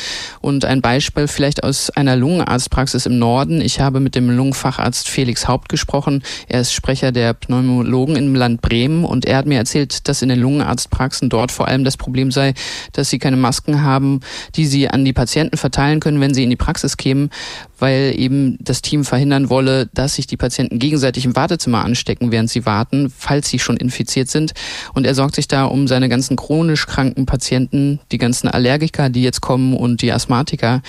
Und 0.41 0.65
ein 0.65 0.81
Beispiel 0.81 1.27
vielleicht 1.27 1.63
aus 1.63 1.89
einer 1.91 2.15
Lungenarztpraxis 2.15 3.06
im 3.06 3.19
Norden. 3.19 3.62
Ich 3.62 3.79
habe 3.79 4.00
mit 4.00 4.15
dem 4.15 4.29
Lungenfacharzt 4.29 5.09
Felix 5.09 5.47
Haupt 5.47 5.69
gesprochen. 5.69 6.24
Er 6.47 6.62
ist 6.62 6.74
Sprecher 6.74 7.12
der 7.12 7.33
Pneumologen 7.33 8.15
im 8.15 8.35
Land 8.35 8.62
Bremen 8.62 9.06
und 9.06 9.25
er 9.25 9.38
hat 9.38 9.45
mir 9.45 9.57
erzählt, 9.57 10.07
dass 10.07 10.21
in 10.21 10.29
den 10.29 10.39
Lungenarztpraxen 10.39 11.29
dort 11.29 11.51
vor 11.51 11.68
allem 11.68 11.83
das 11.83 11.97
Problem 11.97 12.31
sei, 12.31 12.53
dass 12.94 13.09
sie 13.09 13.19
keine 13.19 13.38
Masken 13.38 13.83
haben, 13.83 14.21
die 14.56 14.65
sie 14.65 14.89
an 14.89 15.06
die 15.06 15.13
Patienten 15.13 15.57
verteilen 15.57 16.00
können, 16.00 16.17
wenn 16.22 16.34
sie 16.34 16.44
in 16.44 16.50
die 16.50 16.56
Praxis 16.56 16.98
kämen, 16.98 17.30
weil 17.80 18.14
eben 18.18 18.58
das 18.60 18.81
Team 18.81 19.06
verhindern 19.06 19.50
wolle, 19.50 19.88
dass 19.94 20.16
sich 20.16 20.28
die 20.28 20.38
Patienten 20.38 20.80
gegenseitig 20.80 21.25
im 21.25 21.36
Wartezimmer 21.36 21.84
anstecken, 21.84 22.31
während 22.31 22.50
sie 22.50 22.66
warten, 22.66 23.12
falls 23.16 23.50
sie 23.50 23.60
schon 23.60 23.78
infiziert 23.78 24.30
sind. 24.30 24.54
Und 24.94 25.06
er 25.06 25.16
sorgt 25.16 25.36
sich 25.36 25.48
da 25.48 25.66
um 25.66 25.88
seine 25.88 26.10
ganzen 26.10 26.36
chronisch 26.36 26.88
kranken 26.88 27.25
Patienten, 27.25 28.00
die 28.12 28.18
ganzen 28.18 28.48
Allergiker, 28.48 29.10
die 29.10 29.24
jetzt 29.24 29.42
kommen 29.42 29.75
und 29.75 30.02
die 30.02 30.12
Asthmatiker. 30.12 30.81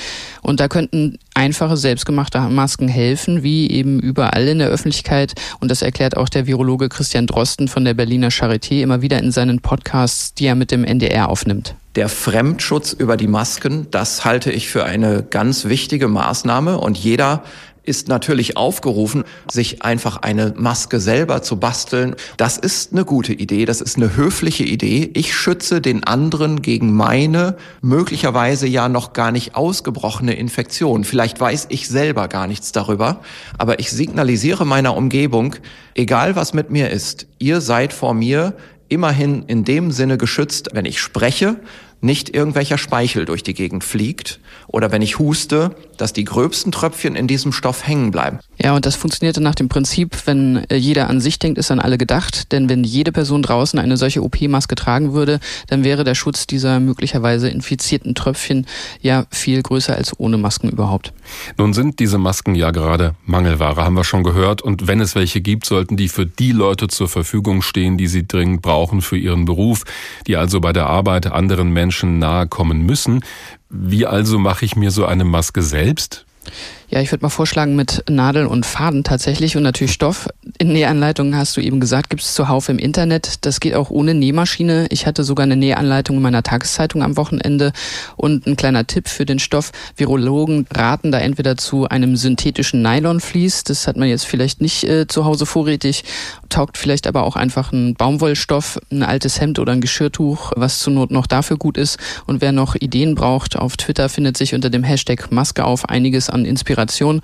Und 0.43 0.61
da 0.61 0.69
könnten 0.69 1.19
einfache, 1.35 1.77
selbstgemachte 1.77 2.41
Masken 2.41 2.89
helfen, 2.89 3.43
wie 3.43 3.71
eben 3.71 4.01
überall 4.01 4.49
in 4.49 4.59
der 4.59 4.69
Öffentlichkeit. 4.69 5.35
Und 5.61 5.71
das 5.71 5.83
erklärt 5.83 6.17
auch 6.17 6.29
der 6.29 6.47
Virologe 6.47 6.89
Christian 6.89 7.27
Drosten 7.27 7.69
von 7.69 7.85
der 7.85 7.95
Berliner 7.95 8.31
Charité 8.31 8.83
immer 8.83 9.03
wieder 9.03 9.19
in 9.19 9.31
seinen 9.31 9.61
Podcasts, 9.61 10.35
die 10.35 10.47
er 10.47 10.55
mit 10.55 10.71
dem 10.71 10.85
NDR 10.85 11.29
aufnimmt. 11.29 11.75
Der 11.99 12.09
Fremdschutz 12.09 12.93
über 12.93 13.17
die 13.17 13.27
Masken, 13.27 13.89
das 13.91 14.25
halte 14.25 14.53
ich 14.53 14.69
für 14.69 14.85
eine 14.85 15.25
ganz 15.25 15.65
wichtige 15.65 16.07
Maßnahme 16.07 16.79
und 16.79 16.97
jeder 16.97 17.43
ist 17.83 18.07
natürlich 18.07 18.57
aufgerufen, 18.57 19.25
sich 19.51 19.83
einfach 19.83 20.19
eine 20.19 20.55
Maske 20.57 21.01
selber 21.01 21.43
zu 21.43 21.57
basteln. 21.57 22.15
Das 22.37 22.57
ist 22.57 22.93
eine 22.93 23.05
gute 23.05 23.33
Idee, 23.33 23.65
das 23.65 23.81
ist 23.81 23.97
eine 23.97 24.15
höfliche 24.15 24.63
Idee. 24.63 25.11
Ich 25.15 25.35
schütze 25.35 25.81
den 25.81 26.05
anderen 26.05 26.63
gegen 26.63 26.93
meine 26.93 27.57
möglicherweise 27.83 28.69
ja 28.69 28.89
noch 28.89 29.13
gar 29.13 29.33
nicht 29.33 29.57
ausgebrochene 29.57 30.35
Infektion. 30.35 31.03
Vielleicht 31.03 31.41
weiß 31.41 31.67
ich 31.69 31.89
selber 31.89 32.29
gar 32.29 32.47
nichts 32.47 32.71
darüber, 32.71 33.23
aber 33.57 33.81
ich 33.81 33.91
signalisiere 33.91 34.65
meiner 34.65 34.97
Umgebung, 34.97 35.57
egal 35.97 36.37
was 36.37 36.55
mit 36.55 36.71
mir 36.71 36.91
ist, 36.91 37.27
ihr 37.41 37.61
seid 37.61 37.93
vor 37.93 38.15
mir 38.15 38.55
immerhin 38.89 39.45
in 39.47 39.65
dem 39.65 39.91
Sinne 39.91 40.17
geschützt, 40.17 40.71
wenn 40.73 40.85
ich 40.85 41.01
spreche, 41.01 41.57
nicht 42.01 42.35
irgendwelcher 42.35 42.79
Speichel 42.79 43.25
durch 43.25 43.43
die 43.43 43.55
Gegend 43.55 43.85
fliegt 43.85 44.41
oder 44.69 44.93
wenn 44.93 45.03
ich 45.03 45.19
huste, 45.19 45.75
dass 45.97 46.13
die 46.13 46.25
gröbsten 46.25 46.73
Tröpfchen 46.73 47.17
in 47.17 47.27
diesem 47.27 47.53
Stoff 47.53 47.87
hängen 47.87 48.11
bleiben. 48.11 48.39
Ja, 48.59 48.75
und 48.75 48.87
das 48.87 48.95
funktionierte 48.95 49.41
nach 49.41 49.55
dem 49.55 49.69
Prinzip, 49.69 50.27
wenn 50.27 50.65
äh, 50.69 50.77
jeder 50.77 51.09
an 51.09 51.21
sich 51.21 51.39
denkt, 51.39 51.59
ist 51.59 51.71
an 51.71 51.81
alle 51.81 51.99
gedacht. 51.99 52.53
Denn 52.53 52.69
wenn 52.69 52.85
jede 52.85 53.11
Person 53.11 53.43
draußen 53.43 53.79
eine 53.79 53.97
solche 53.97 54.23
OP-Maske 54.23 54.75
tragen 54.75 55.13
würde, 55.13 55.41
dann 55.69 55.85
wäre 55.85 56.05
der 56.05 56.15
Schutz 56.15 56.47
dieser 56.47 56.81
möglicherweise 56.81 57.49
infizierten 57.49 58.15
Tröpfchen 58.15 58.67
ja 59.01 59.25
viel 59.31 59.63
größer 59.63 59.95
als 59.97 60.19
ohne 60.19 60.37
Masken 60.37 60.69
überhaupt. 60.69 61.13
Nun 61.57 61.73
sind 61.73 61.99
diese 61.99 62.19
Masken 62.19 62.55
ja 62.55 62.71
gerade 62.71 63.15
Mangelware, 63.25 63.85
haben 63.85 63.97
wir 63.97 64.05
schon 64.05 64.23
gehört. 64.23 64.63
Und 64.63 64.87
wenn 64.87 65.01
es 65.01 65.15
welche 65.15 65.41
gibt, 65.41 65.67
sollten 65.67 65.97
die 65.97 66.09
für 66.09 66.27
die 66.27 66.53
Leute 66.53 66.89
zur 66.89 67.09
Verfügung 67.09 67.63
stehen, 67.63 67.97
die 67.99 68.07
sie 68.07 68.27
dringend 68.27 68.63
brauchen 68.63 69.03
für 69.03 69.17
ihren 69.17 69.45
Beruf, 69.45 69.85
die 70.27 70.37
also 70.37 70.61
bei 70.61 70.73
der 70.73 70.87
Arbeit 70.87 71.27
anderen 71.27 71.71
Menschen 71.71 72.19
nahe 72.19 72.47
kommen 72.47 72.85
müssen. 72.85 73.25
Wie 73.71 74.07
also 74.07 74.39
mache 74.39 74.65
ich 74.65 74.77
mir 74.77 74.91
so 74.91 75.05
eine 75.05 75.25
Maske 75.25 75.63
selbst? 75.63 76.25
Ja, 76.91 77.03
ich 77.03 77.13
würde 77.13 77.23
mal 77.23 77.29
vorschlagen 77.29 77.77
mit 77.77 78.03
Nadel 78.09 78.47
und 78.47 78.65
Faden 78.65 79.05
tatsächlich 79.05 79.59
und 79.59 79.63
natürlich 79.63 79.93
Stoff. 79.93 80.27
In 80.57 80.73
Nähanleitungen 80.73 81.37
hast 81.37 81.55
du 81.55 81.61
eben 81.61 81.81
gesagt, 81.81 82.09
gibt 82.09 82.23
es 82.23 82.33
zuhauf 82.33 82.71
im 82.71 82.79
Internet. 82.79 83.45
Das 83.45 83.61
geht 83.61 83.75
auch 83.75 83.91
ohne 83.91 84.15
Nähmaschine. 84.15 84.87
Ich 84.89 85.07
hatte 85.07 85.23
sogar 85.23 85.45
eine 85.45 85.57
Nähanleitung 85.57 86.17
in 86.17 86.23
meiner 86.23 86.43
Tageszeitung 86.43 87.03
am 87.03 87.19
Wochenende. 87.19 87.73
Und 88.17 88.47
ein 88.47 88.57
kleiner 88.57 88.87
Tipp 88.87 89.07
für 89.07 89.27
den 89.27 89.39
Stoff. 89.39 89.71
Virologen 89.97 90.67
raten 90.75 91.13
da 91.13 91.19
entweder 91.19 91.59
zu 91.59 91.87
einem 91.87 92.17
synthetischen 92.17 92.81
Nylonvlies. 92.81 93.65
Das 93.65 93.87
hat 93.87 93.99
man 93.99 94.09
jetzt 94.09 94.25
vielleicht 94.25 94.63
nicht 94.63 94.85
äh, 94.85 95.07
zu 95.07 95.27
Hause 95.27 95.45
vorrätig. 95.45 96.05
Taugt 96.49 96.79
vielleicht 96.79 97.07
aber 97.07 97.25
auch 97.25 97.37
einfach 97.37 97.71
ein 97.71 97.97
Baumwollstoff, 97.97 98.81
ein 98.91 99.03
altes 99.03 99.43
Hemd 99.43 99.59
oder 99.59 99.73
ein 99.73 99.83
Geschirrtuch, 99.83 100.53
was 100.57 100.79
zur 100.79 100.95
Not 100.95 101.11
noch 101.11 101.27
dafür 101.27 101.59
gut 101.59 101.77
ist. 101.77 101.99
Und 102.25 102.41
wer 102.41 102.53
noch 102.53 102.77
Ideen 102.77 103.15
braucht, 103.15 103.57
auf 103.57 103.77
Twitter 103.77 104.09
findet 104.09 104.39
sich 104.39 104.55
unter 104.55 104.71
dem 104.71 104.85
Hashtag 104.85 105.31
Maske 105.31 105.67
auf 105.67 105.87
einiges 105.87 106.31
an 106.31 106.47
Inspiration 106.47 106.78
Inspiration 106.79 107.21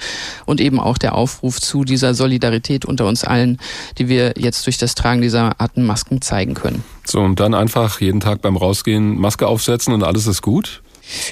und 0.46 0.60
eben 0.60 0.80
auch 0.80 0.98
der 0.98 1.14
Aufruf 1.14 1.60
zu 1.60 1.84
dieser 1.84 2.14
Solidarität 2.14 2.84
unter 2.84 3.06
uns 3.06 3.24
allen, 3.24 3.58
die 3.98 4.08
wir 4.08 4.34
jetzt 4.36 4.66
durch 4.66 4.78
das 4.78 4.94
Tragen 4.94 5.22
dieser 5.22 5.60
Atemmasken 5.60 6.20
zeigen 6.20 6.54
können. 6.54 6.84
So, 7.04 7.20
und 7.20 7.38
dann 7.38 7.54
einfach 7.54 8.00
jeden 8.00 8.20
Tag 8.20 8.42
beim 8.42 8.56
Rausgehen 8.56 9.18
Maske 9.18 9.46
aufsetzen 9.46 9.94
und 9.94 10.02
alles 10.02 10.26
ist 10.26 10.42
gut? 10.42 10.82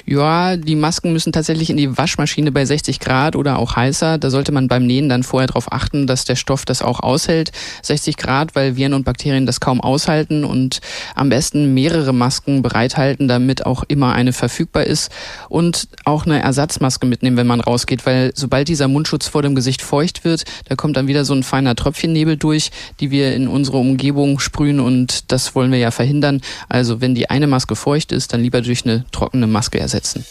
Ja, 0.05 0.57
die 0.57 0.75
Masken 0.75 1.13
müssen 1.13 1.31
tatsächlich 1.33 1.69
in 1.69 1.77
die 1.77 1.97
Waschmaschine 1.97 2.51
bei 2.51 2.65
60 2.65 2.99
Grad 2.99 3.35
oder 3.35 3.59
auch 3.59 3.75
heißer. 3.75 4.17
Da 4.17 4.29
sollte 4.29 4.51
man 4.51 4.67
beim 4.67 4.85
Nähen 4.85 5.09
dann 5.09 5.23
vorher 5.23 5.47
darauf 5.47 5.71
achten, 5.71 6.07
dass 6.07 6.25
der 6.25 6.35
Stoff 6.35 6.65
das 6.65 6.81
auch 6.81 6.99
aushält. 6.99 7.51
60 7.81 8.17
Grad, 8.17 8.55
weil 8.55 8.75
Viren 8.75 8.93
und 8.93 9.05
Bakterien 9.05 9.45
das 9.45 9.59
kaum 9.59 9.81
aushalten 9.81 10.43
und 10.43 10.81
am 11.15 11.29
besten 11.29 11.73
mehrere 11.73 12.13
Masken 12.13 12.61
bereithalten, 12.61 13.27
damit 13.27 13.65
auch 13.65 13.83
immer 13.87 14.13
eine 14.13 14.33
verfügbar 14.33 14.83
ist 14.83 15.11
und 15.49 15.87
auch 16.05 16.25
eine 16.25 16.41
Ersatzmaske 16.41 17.05
mitnehmen, 17.05 17.37
wenn 17.37 17.47
man 17.47 17.61
rausgeht, 17.61 18.05
weil 18.05 18.31
sobald 18.35 18.67
dieser 18.67 18.87
Mundschutz 18.87 19.27
vor 19.27 19.41
dem 19.41 19.55
Gesicht 19.55 19.81
feucht 19.81 20.23
wird, 20.23 20.43
da 20.67 20.75
kommt 20.75 20.97
dann 20.97 21.07
wieder 21.07 21.25
so 21.25 21.33
ein 21.33 21.43
feiner 21.43 21.75
Tröpfchennebel 21.75 22.37
durch, 22.37 22.71
die 22.99 23.11
wir 23.11 23.33
in 23.35 23.47
unsere 23.47 23.77
Umgebung 23.77 24.39
sprühen 24.39 24.79
und 24.79 25.31
das 25.31 25.55
wollen 25.55 25.71
wir 25.71 25.79
ja 25.79 25.91
verhindern. 25.91 26.41
Also 26.69 27.01
wenn 27.01 27.15
die 27.15 27.29
eine 27.29 27.47
Maske 27.47 27.75
feucht 27.75 28.11
ist, 28.11 28.33
dann 28.33 28.41
lieber 28.41 28.61
durch 28.61 28.85
eine 28.85 29.05
trockene 29.11 29.47
Maske 29.47 29.62
ersetzen. 29.79 30.25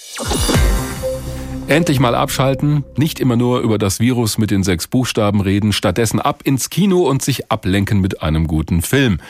Endlich 1.69 2.01
mal 2.01 2.15
abschalten, 2.15 2.85
nicht 2.97 3.21
immer 3.21 3.37
nur 3.37 3.61
über 3.61 3.79
das 3.79 4.01
Virus 4.01 4.37
mit 4.37 4.51
den 4.51 4.63
sechs 4.63 4.89
Buchstaben 4.89 5.41
reden, 5.41 5.73
stattdessen 5.73 6.21
ab 6.21 6.43
ins 6.45 6.71
Kino 6.71 7.09
und 7.09 7.23
sich 7.23 7.51
ablenken 7.51 8.01
mit 8.01 8.23
einem 8.23 8.47
guten 8.47 8.83
Film. 8.83 9.21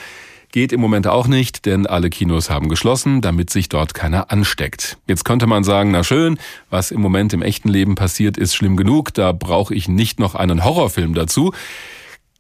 Geht 0.51 0.73
im 0.73 0.81
Moment 0.81 1.07
auch 1.07 1.29
nicht, 1.29 1.65
denn 1.65 1.87
alle 1.87 2.11
Kinos 2.11 2.51
haben 2.51 2.69
geschlossen, 2.69 3.21
damit 3.21 3.49
sich 3.49 3.69
dort 3.69 3.95
keiner 3.95 4.31
ansteckt. 4.31 4.99
Jetzt 5.07 5.25
könnte 5.25 5.47
man 5.47 5.65
sagen, 5.65 5.93
na 5.93 6.05
schön, 6.05 6.39
was 6.69 6.91
im 6.91 7.01
Moment 7.01 7.33
im 7.33 7.43
echten 7.43 7.69
Leben 7.69 7.95
passiert, 7.95 8.37
ist 8.37 8.55
schlimm 8.55 8.77
genug, 8.77 9.15
da 9.15 9.33
brauche 9.33 9.75
ich 9.75 9.89
nicht 9.89 10.19
noch 10.19 10.35
einen 10.35 10.65
Horrorfilm 10.65 11.15
dazu. 11.15 11.53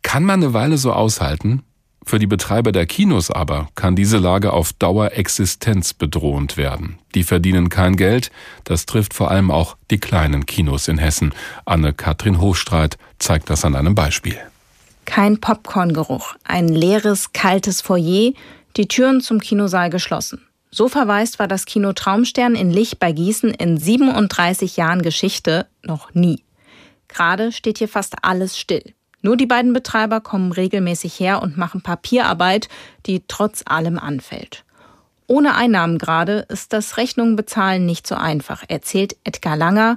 Kann 0.02 0.24
man 0.24 0.42
eine 0.42 0.52
Weile 0.52 0.78
so 0.78 0.92
aushalten? 0.92 1.62
Für 2.04 2.18
die 2.18 2.26
Betreiber 2.26 2.72
der 2.72 2.86
Kinos 2.86 3.30
aber 3.30 3.68
kann 3.74 3.96
diese 3.96 4.18
Lage 4.18 4.52
auf 4.52 4.72
Dauer 4.72 5.12
existenzbedrohend 5.12 6.56
werden. 6.56 6.98
Die 7.14 7.22
verdienen 7.22 7.68
kein 7.68 7.96
Geld. 7.96 8.30
Das 8.64 8.86
trifft 8.86 9.14
vor 9.14 9.30
allem 9.30 9.50
auch 9.50 9.76
die 9.90 9.98
kleinen 9.98 10.46
Kinos 10.46 10.88
in 10.88 10.98
Hessen. 10.98 11.32
Anne-Kathrin 11.64 12.40
Hochstreit 12.40 12.98
zeigt 13.18 13.50
das 13.50 13.64
an 13.64 13.76
einem 13.76 13.94
Beispiel. 13.94 14.38
Kein 15.04 15.40
Popcorngeruch, 15.40 16.34
ein 16.44 16.68
leeres, 16.68 17.32
kaltes 17.32 17.80
Foyer, 17.80 18.32
die 18.76 18.88
Türen 18.88 19.20
zum 19.20 19.40
Kinosaal 19.40 19.90
geschlossen. 19.90 20.46
So 20.70 20.88
verwaist 20.88 21.38
war 21.38 21.48
das 21.48 21.66
Kino 21.66 21.92
Traumstern 21.92 22.54
in 22.54 22.70
Lich 22.70 22.98
bei 22.98 23.12
Gießen 23.12 23.50
in 23.50 23.76
37 23.76 24.76
Jahren 24.76 25.02
Geschichte 25.02 25.66
noch 25.82 26.14
nie. 26.14 26.44
Gerade 27.08 27.52
steht 27.52 27.78
hier 27.78 27.88
fast 27.88 28.14
alles 28.22 28.58
still. 28.58 28.94
Nur 29.22 29.36
die 29.36 29.46
beiden 29.46 29.72
Betreiber 29.72 30.20
kommen 30.20 30.52
regelmäßig 30.52 31.18
her 31.18 31.42
und 31.42 31.56
machen 31.56 31.80
Papierarbeit, 31.80 32.68
die 33.06 33.22
trotz 33.28 33.62
allem 33.64 33.98
anfällt. 33.98 34.64
Ohne 35.28 35.54
Einnahmen 35.54 35.98
gerade 35.98 36.44
ist 36.48 36.72
das 36.72 36.96
Rechnungen 36.96 37.36
bezahlen 37.36 37.86
nicht 37.86 38.06
so 38.06 38.16
einfach, 38.16 38.64
erzählt 38.68 39.16
Edgar 39.24 39.56
Langer, 39.56 39.96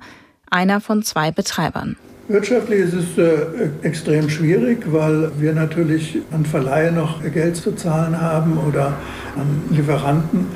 einer 0.49 0.79
von 0.79 1.03
zwei 1.03 1.31
Betreibern. 1.31 1.97
Wirtschaftlich 2.27 2.79
ist 2.79 2.93
es 2.93 3.17
äh, 3.17 3.69
extrem 3.83 4.29
schwierig, 4.29 4.91
weil 4.91 5.31
wir 5.37 5.53
natürlich 5.53 6.19
an 6.31 6.45
Verleihe 6.45 6.91
noch 6.91 7.21
Geld 7.21 7.55
zu 7.55 7.75
zahlen 7.75 8.19
haben 8.19 8.57
oder 8.57 8.97
an 9.35 9.63
Lieferanten. 9.69 10.47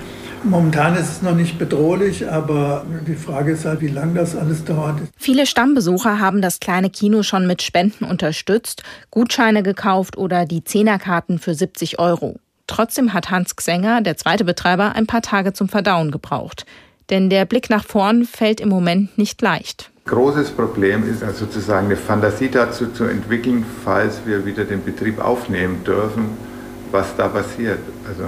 Momentan 0.43 0.95
ist 0.95 1.09
es 1.09 1.21
noch 1.21 1.35
nicht 1.35 1.59
bedrohlich, 1.59 2.29
aber 2.29 2.85
die 3.07 3.15
Frage 3.15 3.51
ist 3.51 3.65
halt, 3.65 3.81
wie 3.81 3.87
lange 3.87 4.13
das 4.13 4.35
alles 4.35 4.63
dauert. 4.63 4.99
Viele 5.17 5.45
Stammbesucher 5.45 6.19
haben 6.19 6.41
das 6.41 6.59
kleine 6.59 6.89
Kino 6.89 7.23
schon 7.23 7.45
mit 7.45 7.61
Spenden 7.61 8.05
unterstützt, 8.05 8.83
Gutscheine 9.11 9.63
gekauft 9.63 10.17
oder 10.17 10.45
die 10.45 10.63
Zehnerkarten 10.63 11.39
für 11.39 11.53
70 11.53 11.99
Euro. 11.99 12.37
Trotzdem 12.67 13.13
hat 13.13 13.31
Hans 13.31 13.55
Xenger, 13.55 14.01
der 14.01 14.15
zweite 14.15 14.45
Betreiber, 14.45 14.95
ein 14.95 15.07
paar 15.07 15.21
Tage 15.21 15.53
zum 15.53 15.69
Verdauen 15.69 16.11
gebraucht. 16.11 16.65
Denn 17.09 17.29
der 17.29 17.45
Blick 17.45 17.69
nach 17.69 17.83
vorn 17.83 18.25
fällt 18.25 18.61
im 18.61 18.69
Moment 18.69 19.17
nicht 19.17 19.41
leicht. 19.41 19.89
Großes 20.05 20.51
Problem 20.51 21.09
ist 21.09 21.23
also 21.23 21.45
sozusagen 21.45 21.87
eine 21.87 21.95
Fantasie 21.95 22.49
dazu 22.49 22.87
zu 22.91 23.05
entwickeln, 23.05 23.65
falls 23.83 24.21
wir 24.25 24.45
wieder 24.45 24.65
den 24.65 24.83
Betrieb 24.83 25.19
aufnehmen 25.19 25.83
dürfen, 25.83 26.25
was 26.91 27.15
da 27.15 27.27
passiert. 27.27 27.79
Also 28.07 28.23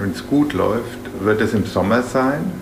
wenn 0.00 0.10
es 0.10 0.26
gut 0.26 0.52
läuft, 0.52 0.98
wird 1.20 1.40
es 1.40 1.54
im 1.54 1.66
Sommer 1.66 2.02
sein, 2.02 2.52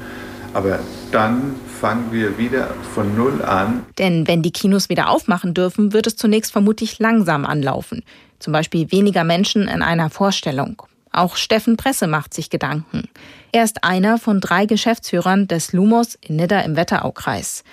aber 0.55 0.79
dann 1.13 1.55
fangen 1.81 2.13
wir 2.13 2.39
wieder 2.39 2.69
von 2.95 3.17
Null 3.17 3.43
an. 3.43 3.85
Denn 3.99 4.27
wenn 4.27 4.43
die 4.43 4.53
Kinos 4.53 4.89
wieder 4.89 5.11
aufmachen 5.11 5.55
dürfen, 5.55 5.93
wird 5.93 6.07
es 6.07 6.17
zunächst 6.17 6.53
vermutlich 6.53 6.99
langsam 6.99 7.45
anlaufen. 7.45 8.03
Zum 8.39 8.53
Beispiel 8.53 8.91
weniger 8.93 9.25
Menschen 9.25 9.69
in 9.69 9.83
einer 9.83 10.11
Vorstellung. 10.11 10.83
Auch 11.13 11.37
Steffen 11.37 11.77
Presse 11.77 12.07
macht 12.07 12.35
sich 12.35 12.51
Gedanken. 12.51 13.09
Er 13.53 13.65
ist 13.65 13.85
einer 13.85 14.19
von 14.19 14.41
drei 14.41 14.67
Geschäftsführern 14.67 15.49
des 15.49 15.73
Lumos 15.73 16.19
in 16.21 16.37
Nidda 16.37 16.61
im 16.61 16.77
Wetteraukreis. 16.77 17.65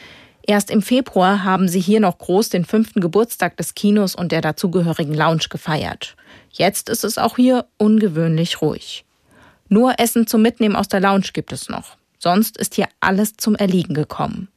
Erst 0.45 0.69
im 0.69 0.81
Februar 0.81 1.43
haben 1.43 1.67
sie 1.69 1.79
hier 1.79 2.01
noch 2.01 2.17
groß 2.17 2.49
den 2.49 2.65
fünften 2.65 2.99
Geburtstag 2.99 3.55
des 3.57 3.75
Kinos 3.75 4.13
und 4.13 4.31
der 4.31 4.41
dazugehörigen 4.41 5.13
Lounge 5.13 5.45
gefeiert. 5.49 6.15
Jetzt 6.51 6.89
ist 6.89 7.03
es 7.03 7.17
auch 7.17 7.37
hier 7.37 7.65
ungewöhnlich 7.77 8.61
ruhig. 8.61 9.05
Nur 9.73 9.99
Essen 9.99 10.27
zum 10.27 10.43
Mitnehmen 10.43 10.75
aus 10.75 10.87
der 10.87 10.99
Lounge 10.99 11.29
gibt 11.33 11.51
es 11.51 11.67
noch. 11.67 11.97
Sonst 12.19 12.57
ist 12.57 12.75
hier 12.75 12.87
alles 12.99 13.37
zum 13.37 13.55
Erliegen 13.55 13.95
gekommen. 13.95 14.49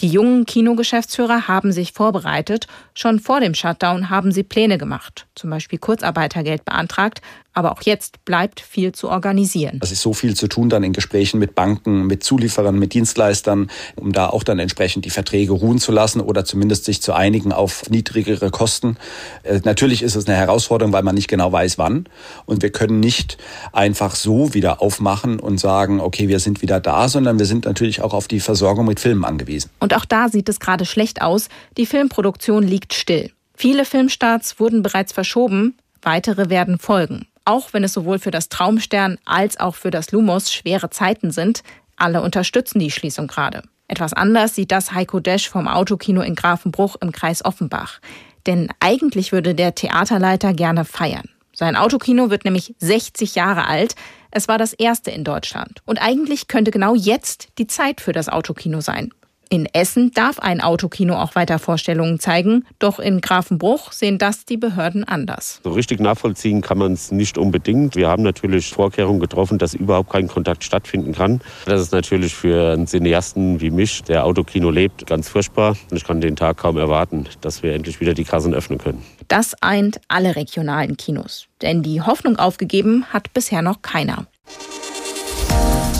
Die 0.00 0.08
jungen 0.08 0.46
Kinogeschäftsführer 0.46 1.48
haben 1.48 1.72
sich 1.72 1.92
vorbereitet. 1.92 2.68
Schon 2.94 3.18
vor 3.18 3.40
dem 3.40 3.54
Shutdown 3.54 4.10
haben 4.10 4.30
sie 4.30 4.44
Pläne 4.44 4.78
gemacht, 4.78 5.26
zum 5.34 5.50
Beispiel 5.50 5.80
Kurzarbeitergeld 5.80 6.64
beantragt, 6.64 7.20
aber 7.58 7.72
auch 7.72 7.82
jetzt 7.82 8.24
bleibt 8.24 8.60
viel 8.60 8.92
zu 8.92 9.08
organisieren. 9.08 9.80
Es 9.82 9.90
ist 9.90 10.02
so 10.02 10.12
viel 10.12 10.36
zu 10.36 10.46
tun 10.46 10.68
dann 10.68 10.84
in 10.84 10.92
Gesprächen 10.92 11.40
mit 11.40 11.56
Banken, 11.56 12.06
mit 12.06 12.22
Zulieferern, 12.22 12.78
mit 12.78 12.94
Dienstleistern, 12.94 13.68
um 13.96 14.12
da 14.12 14.28
auch 14.28 14.44
dann 14.44 14.60
entsprechend 14.60 15.04
die 15.04 15.10
Verträge 15.10 15.50
ruhen 15.52 15.80
zu 15.80 15.90
lassen 15.90 16.20
oder 16.20 16.44
zumindest 16.44 16.84
sich 16.84 17.02
zu 17.02 17.14
einigen 17.14 17.50
auf 17.50 17.90
niedrigere 17.90 18.52
Kosten. 18.52 18.96
Äh, 19.42 19.60
natürlich 19.64 20.02
ist 20.02 20.14
es 20.14 20.28
eine 20.28 20.36
Herausforderung, 20.36 20.92
weil 20.92 21.02
man 21.02 21.16
nicht 21.16 21.26
genau 21.26 21.50
weiß, 21.50 21.78
wann. 21.78 22.04
Und 22.46 22.62
wir 22.62 22.70
können 22.70 23.00
nicht 23.00 23.38
einfach 23.72 24.14
so 24.14 24.54
wieder 24.54 24.80
aufmachen 24.80 25.40
und 25.40 25.58
sagen, 25.58 25.98
okay, 25.98 26.28
wir 26.28 26.38
sind 26.38 26.62
wieder 26.62 26.78
da, 26.78 27.08
sondern 27.08 27.40
wir 27.40 27.46
sind 27.46 27.64
natürlich 27.64 28.02
auch 28.02 28.14
auf 28.14 28.28
die 28.28 28.38
Versorgung 28.38 28.86
mit 28.86 29.00
Filmen 29.00 29.24
angewiesen. 29.24 29.70
Und 29.80 29.87
auch 29.94 30.04
da 30.04 30.28
sieht 30.28 30.48
es 30.48 30.60
gerade 30.60 30.84
schlecht 30.84 31.22
aus. 31.22 31.48
Die 31.76 31.86
Filmproduktion 31.86 32.62
liegt 32.62 32.94
still. 32.94 33.30
Viele 33.54 33.84
Filmstarts 33.84 34.60
wurden 34.60 34.82
bereits 34.82 35.12
verschoben, 35.12 35.76
weitere 36.02 36.48
werden 36.48 36.78
folgen. 36.78 37.26
Auch 37.44 37.72
wenn 37.72 37.82
es 37.82 37.92
sowohl 37.92 38.18
für 38.18 38.30
das 38.30 38.48
Traumstern 38.48 39.18
als 39.24 39.58
auch 39.58 39.74
für 39.74 39.90
das 39.90 40.12
Lumos 40.12 40.52
schwere 40.52 40.90
Zeiten 40.90 41.30
sind, 41.30 41.62
alle 41.96 42.22
unterstützen 42.22 42.78
die 42.78 42.90
Schließung 42.90 43.26
gerade. 43.26 43.62
Etwas 43.88 44.12
anders 44.12 44.54
sieht 44.54 44.70
das 44.70 44.92
Heiko 44.92 45.18
Desch 45.18 45.48
vom 45.48 45.66
Autokino 45.66 46.20
in 46.20 46.34
Grafenbruch 46.34 46.96
im 47.00 47.10
Kreis 47.10 47.44
Offenbach. 47.44 48.00
Denn 48.46 48.68
eigentlich 48.80 49.32
würde 49.32 49.54
der 49.54 49.74
Theaterleiter 49.74 50.52
gerne 50.52 50.84
feiern. 50.84 51.28
Sein 51.52 51.74
Autokino 51.74 52.30
wird 52.30 52.44
nämlich 52.44 52.74
60 52.78 53.34
Jahre 53.34 53.66
alt. 53.66 53.96
Es 54.30 54.46
war 54.46 54.58
das 54.58 54.74
erste 54.74 55.10
in 55.10 55.24
Deutschland. 55.24 55.80
Und 55.86 55.98
eigentlich 55.98 56.46
könnte 56.46 56.70
genau 56.70 56.94
jetzt 56.94 57.48
die 57.58 57.66
Zeit 57.66 58.00
für 58.00 58.12
das 58.12 58.28
Autokino 58.28 58.80
sein. 58.80 59.12
In 59.50 59.66
Essen 59.72 60.10
darf 60.12 60.38
ein 60.40 60.60
Autokino 60.60 61.14
auch 61.14 61.34
weiter 61.34 61.58
Vorstellungen 61.58 62.20
zeigen, 62.20 62.66
doch 62.78 62.98
in 62.98 63.22
Grafenbruch 63.22 63.92
sehen 63.92 64.18
das 64.18 64.44
die 64.44 64.58
Behörden 64.58 65.04
anders. 65.04 65.60
So 65.64 65.70
richtig 65.70 66.00
nachvollziehen 66.00 66.60
kann 66.60 66.76
man 66.76 66.92
es 66.92 67.12
nicht 67.12 67.38
unbedingt. 67.38 67.96
Wir 67.96 68.08
haben 68.08 68.22
natürlich 68.22 68.70
Vorkehrungen 68.70 69.20
getroffen, 69.20 69.56
dass 69.56 69.72
überhaupt 69.72 70.10
kein 70.10 70.28
Kontakt 70.28 70.64
stattfinden 70.64 71.12
kann. 71.12 71.40
Das 71.64 71.80
ist 71.80 71.92
natürlich 71.92 72.34
für 72.34 72.72
einen 72.74 72.86
Cineasten 72.86 73.62
wie 73.62 73.70
mich, 73.70 74.02
der 74.02 74.26
Autokino 74.26 74.70
lebt, 74.70 75.06
ganz 75.06 75.30
furchtbar. 75.30 75.76
Und 75.90 75.96
ich 75.96 76.04
kann 76.04 76.20
den 76.20 76.36
Tag 76.36 76.58
kaum 76.58 76.76
erwarten, 76.76 77.24
dass 77.40 77.62
wir 77.62 77.72
endlich 77.72 78.00
wieder 78.00 78.12
die 78.12 78.24
Kassen 78.24 78.52
öffnen 78.52 78.78
können. 78.78 79.02
Das 79.28 79.54
eint 79.62 79.98
alle 80.08 80.36
regionalen 80.36 80.98
Kinos. 80.98 81.46
Denn 81.62 81.82
die 81.82 82.02
Hoffnung 82.02 82.36
aufgegeben 82.36 83.06
hat 83.14 83.32
bisher 83.32 83.62
noch 83.62 83.80
keiner. 83.80 84.26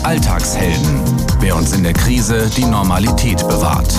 Alltagshelden. 0.03 1.18
Wer 1.41 1.55
uns 1.55 1.71
in 1.71 1.83
der 1.83 1.93
Krise 1.93 2.49
die 2.57 2.65
Normalität 2.65 3.39
bewahrt. 3.47 3.93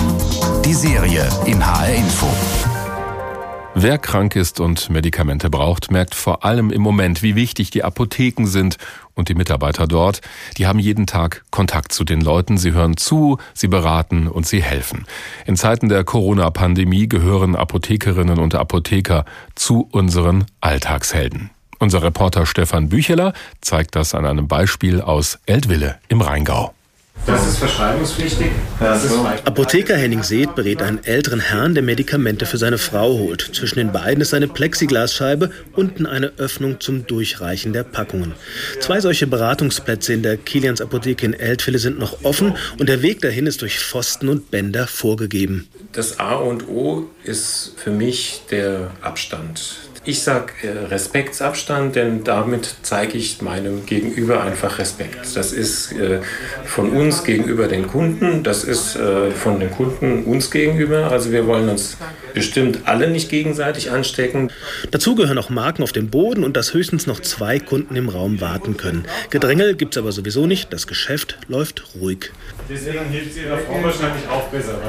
Die 0.63 0.75
Serie 0.75 1.27
in 1.45 1.65
HR 1.65 1.95
Info. 1.95 2.27
Wer 3.73 3.97
krank 3.97 4.35
ist 4.35 4.59
und 4.59 4.91
Medikamente 4.91 5.49
braucht, 5.49 5.89
merkt 5.89 6.13
vor 6.13 6.45
allem 6.45 6.69
im 6.69 6.81
Moment, 6.81 7.23
wie 7.23 7.35
wichtig 7.35 7.71
die 7.71 7.83
Apotheken 7.83 8.45
sind 8.45 8.77
und 9.15 9.27
die 9.27 9.33
Mitarbeiter 9.33 9.87
dort. 9.87 10.21
Die 10.57 10.67
haben 10.67 10.77
jeden 10.77 11.07
Tag 11.07 11.43
Kontakt 11.49 11.93
zu 11.93 12.03
den 12.03 12.21
Leuten, 12.21 12.57
sie 12.57 12.73
hören 12.73 12.95
zu, 12.95 13.39
sie 13.55 13.67
beraten 13.67 14.27
und 14.27 14.45
sie 14.45 14.61
helfen. 14.61 15.05
In 15.47 15.55
Zeiten 15.55 15.89
der 15.89 16.03
Corona-Pandemie 16.03 17.09
gehören 17.09 17.55
Apothekerinnen 17.55 18.37
und 18.37 18.53
Apotheker 18.53 19.25
zu 19.55 19.87
unseren 19.91 20.45
Alltagshelden. 20.59 21.49
Unser 21.79 22.03
Reporter 22.03 22.45
Stefan 22.45 22.89
Bücheler 22.89 23.33
zeigt 23.61 23.95
das 23.95 24.13
an 24.13 24.27
einem 24.27 24.47
Beispiel 24.47 25.01
aus 25.01 25.39
Eltville 25.47 25.97
im 26.07 26.21
Rheingau. 26.21 26.75
Das 27.25 27.47
ist 27.47 27.57
verschreibungspflichtig. 27.57 28.47
Das 28.79 29.05
ist 29.05 29.13
Apotheker 29.45 29.95
Henning 29.95 30.23
Seeth 30.23 30.55
berät 30.55 30.81
einen 30.81 31.03
älteren 31.03 31.39
Herrn, 31.39 31.75
der 31.75 31.83
Medikamente 31.83 32.45
für 32.45 32.57
seine 32.57 32.79
Frau 32.79 33.13
holt. 33.13 33.51
Zwischen 33.53 33.77
den 33.77 33.91
beiden 33.91 34.21
ist 34.21 34.33
eine 34.33 34.47
Plexiglasscheibe, 34.47 35.51
unten 35.73 36.07
eine 36.07 36.33
Öffnung 36.37 36.79
zum 36.79 37.05
Durchreichen 37.05 37.73
der 37.73 37.83
Packungen. 37.83 38.33
Zwei 38.79 38.99
solche 39.01 39.27
Beratungsplätze 39.27 40.13
in 40.13 40.23
der 40.23 40.37
Kilians 40.37 40.81
Apotheke 40.81 41.25
in 41.25 41.33
Eltville 41.33 41.77
sind 41.77 41.99
noch 41.99 42.23
offen 42.23 42.55
und 42.79 42.89
der 42.89 43.03
Weg 43.03 43.21
dahin 43.21 43.45
ist 43.45 43.61
durch 43.61 43.79
Pfosten 43.79 44.27
und 44.27 44.49
Bänder 44.49 44.87
vorgegeben. 44.87 45.67
Das 45.91 46.19
A 46.19 46.35
und 46.35 46.67
O 46.67 47.05
ist 47.23 47.73
für 47.77 47.91
mich 47.91 48.41
der 48.49 48.91
Abstand 49.01 49.90
Ich 50.03 50.23
sage 50.23 50.53
äh, 50.63 50.85
Respektsabstand, 50.87 51.95
denn 51.95 52.23
damit 52.23 52.73
zeige 52.81 53.19
ich 53.19 53.43
meinem 53.43 53.85
Gegenüber 53.85 54.41
einfach 54.41 54.79
Respekt. 54.79 55.19
Das 55.35 55.53
ist 55.53 55.91
äh, 55.91 56.21
von 56.65 56.89
uns 56.89 57.23
gegenüber 57.23 57.67
den 57.67 57.85
Kunden, 57.85 58.41
das 58.41 58.63
ist 58.63 58.95
äh, 58.95 59.29
von 59.29 59.59
den 59.59 59.69
Kunden 59.69 60.23
uns 60.23 60.49
gegenüber. 60.49 61.11
Also 61.11 61.31
wir 61.31 61.45
wollen 61.45 61.69
uns 61.69 61.97
bestimmt 62.33 62.79
alle 62.85 63.09
nicht 63.09 63.29
gegenseitig 63.29 63.91
anstecken. 63.91 64.51
Dazu 64.91 65.15
gehören 65.15 65.37
auch 65.37 65.49
Marken 65.49 65.83
auf 65.83 65.91
dem 65.91 66.09
Boden 66.09 66.43
und 66.43 66.57
dass 66.57 66.73
höchstens 66.73 67.07
noch 67.07 67.19
zwei 67.19 67.59
Kunden 67.59 67.95
im 67.95 68.09
Raum 68.09 68.41
warten 68.41 68.77
können. 68.77 69.05
Gedrängel 69.29 69.75
gibt 69.75 69.95
es 69.95 69.97
aber 69.97 70.11
sowieso 70.11 70.47
nicht, 70.47 70.73
das 70.73 70.87
Geschäft 70.87 71.37
läuft 71.47 71.83
ruhig. 71.99 72.31
Deswegen 72.69 73.05
hilft 73.09 73.31
es 73.31 73.37
Ihrer 73.37 73.57
Frau 73.57 73.83
wahrscheinlich 73.83 74.27
auch 74.29 74.47
besser. 74.49 74.79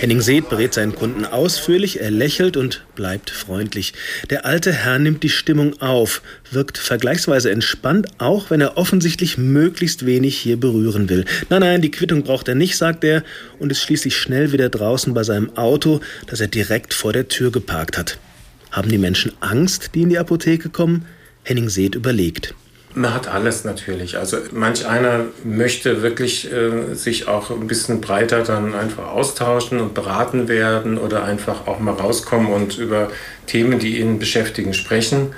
Henning 0.00 0.20
Seeth 0.20 0.48
berät 0.48 0.74
seinen 0.74 0.94
Kunden 0.94 1.24
ausführlich, 1.24 2.00
er 2.00 2.10
lächelt 2.10 2.56
und 2.56 2.84
bleibt 2.94 3.30
freundlich. 3.30 3.92
Der 4.30 4.46
alte 4.46 4.72
Herr 4.72 4.98
nimmt 4.98 5.22
die 5.22 5.28
Stimmung 5.28 5.80
auf, 5.80 6.22
wirkt 6.50 6.78
vergleichsweise 6.78 7.50
entspannt, 7.50 8.08
auch 8.18 8.50
wenn 8.50 8.60
er 8.60 8.76
offensichtlich 8.76 9.38
möglichst 9.38 10.06
wenig 10.06 10.38
hier 10.38 10.58
berühren 10.58 11.08
will. 11.08 11.24
Nein, 11.50 11.60
nein, 11.60 11.82
die 11.82 11.90
Quittung 11.90 12.22
braucht 12.22 12.48
er 12.48 12.54
nicht, 12.54 12.76
sagt 12.76 13.04
er 13.04 13.22
und 13.58 13.70
ist 13.70 13.82
schließlich 13.82 14.16
schnell 14.16 14.52
wieder 14.52 14.68
draußen 14.68 15.12
bei 15.14 15.22
seinem 15.22 15.56
Auto, 15.56 16.00
das 16.26 16.40
er 16.40 16.48
direkt 16.62 16.94
vor 16.94 17.12
der 17.12 17.26
Tür 17.26 17.50
geparkt 17.50 17.98
hat. 17.98 18.18
Haben 18.70 18.88
die 18.88 18.98
Menschen 18.98 19.32
Angst, 19.40 19.90
die 19.94 20.02
in 20.02 20.10
die 20.10 20.18
Apotheke 20.18 20.68
kommen? 20.68 21.06
Henning 21.42 21.68
Seeth 21.68 21.96
überlegt. 21.96 22.54
Man 22.94 23.12
hat 23.12 23.26
alles 23.26 23.64
natürlich. 23.64 24.16
Also 24.16 24.36
manch 24.52 24.86
einer 24.86 25.24
möchte 25.42 26.02
wirklich 26.02 26.52
äh, 26.52 26.94
sich 26.94 27.26
auch 27.26 27.50
ein 27.50 27.66
bisschen 27.66 28.00
breiter 28.00 28.42
dann 28.42 28.74
einfach 28.74 29.08
austauschen 29.08 29.80
und 29.80 29.94
beraten 29.94 30.46
werden 30.46 30.98
oder 30.98 31.24
einfach 31.24 31.66
auch 31.66 31.80
mal 31.80 31.94
rauskommen 31.94 32.52
und 32.52 32.78
über 32.78 33.10
Themen, 33.46 33.78
die 33.78 33.98
ihn 33.98 34.18
beschäftigen, 34.20 34.72
sprechen. 34.72 35.34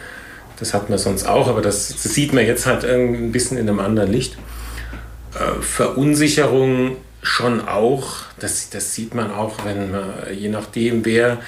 Das 0.59 0.75
hat 0.75 0.90
man 0.90 0.99
sonst 0.99 1.26
auch, 1.26 1.49
aber 1.49 1.62
das, 1.62 1.88
sieht 1.88 2.35
man 2.35 2.45
jetzt 2.45 2.66
halt 2.66 2.85
ein 2.85 3.33
bisschen 3.33 3.57
in 3.57 3.69
einem 3.69 3.81
anderen 3.81 4.12
Licht. 4.12 4.37
Äh, 5.35 5.62
Verunsicherung 5.62 6.97
schon 7.25 7.66
auch. 7.66 8.25
Das, 8.38 8.71
das 8.71 8.95
sieht 8.95 9.14
man 9.14 9.33
auch, 9.33 9.64
wenn 9.64 9.90
man, 9.90 10.14
je 10.33 10.49
nachdem, 10.49 11.04
wer 11.04 11.40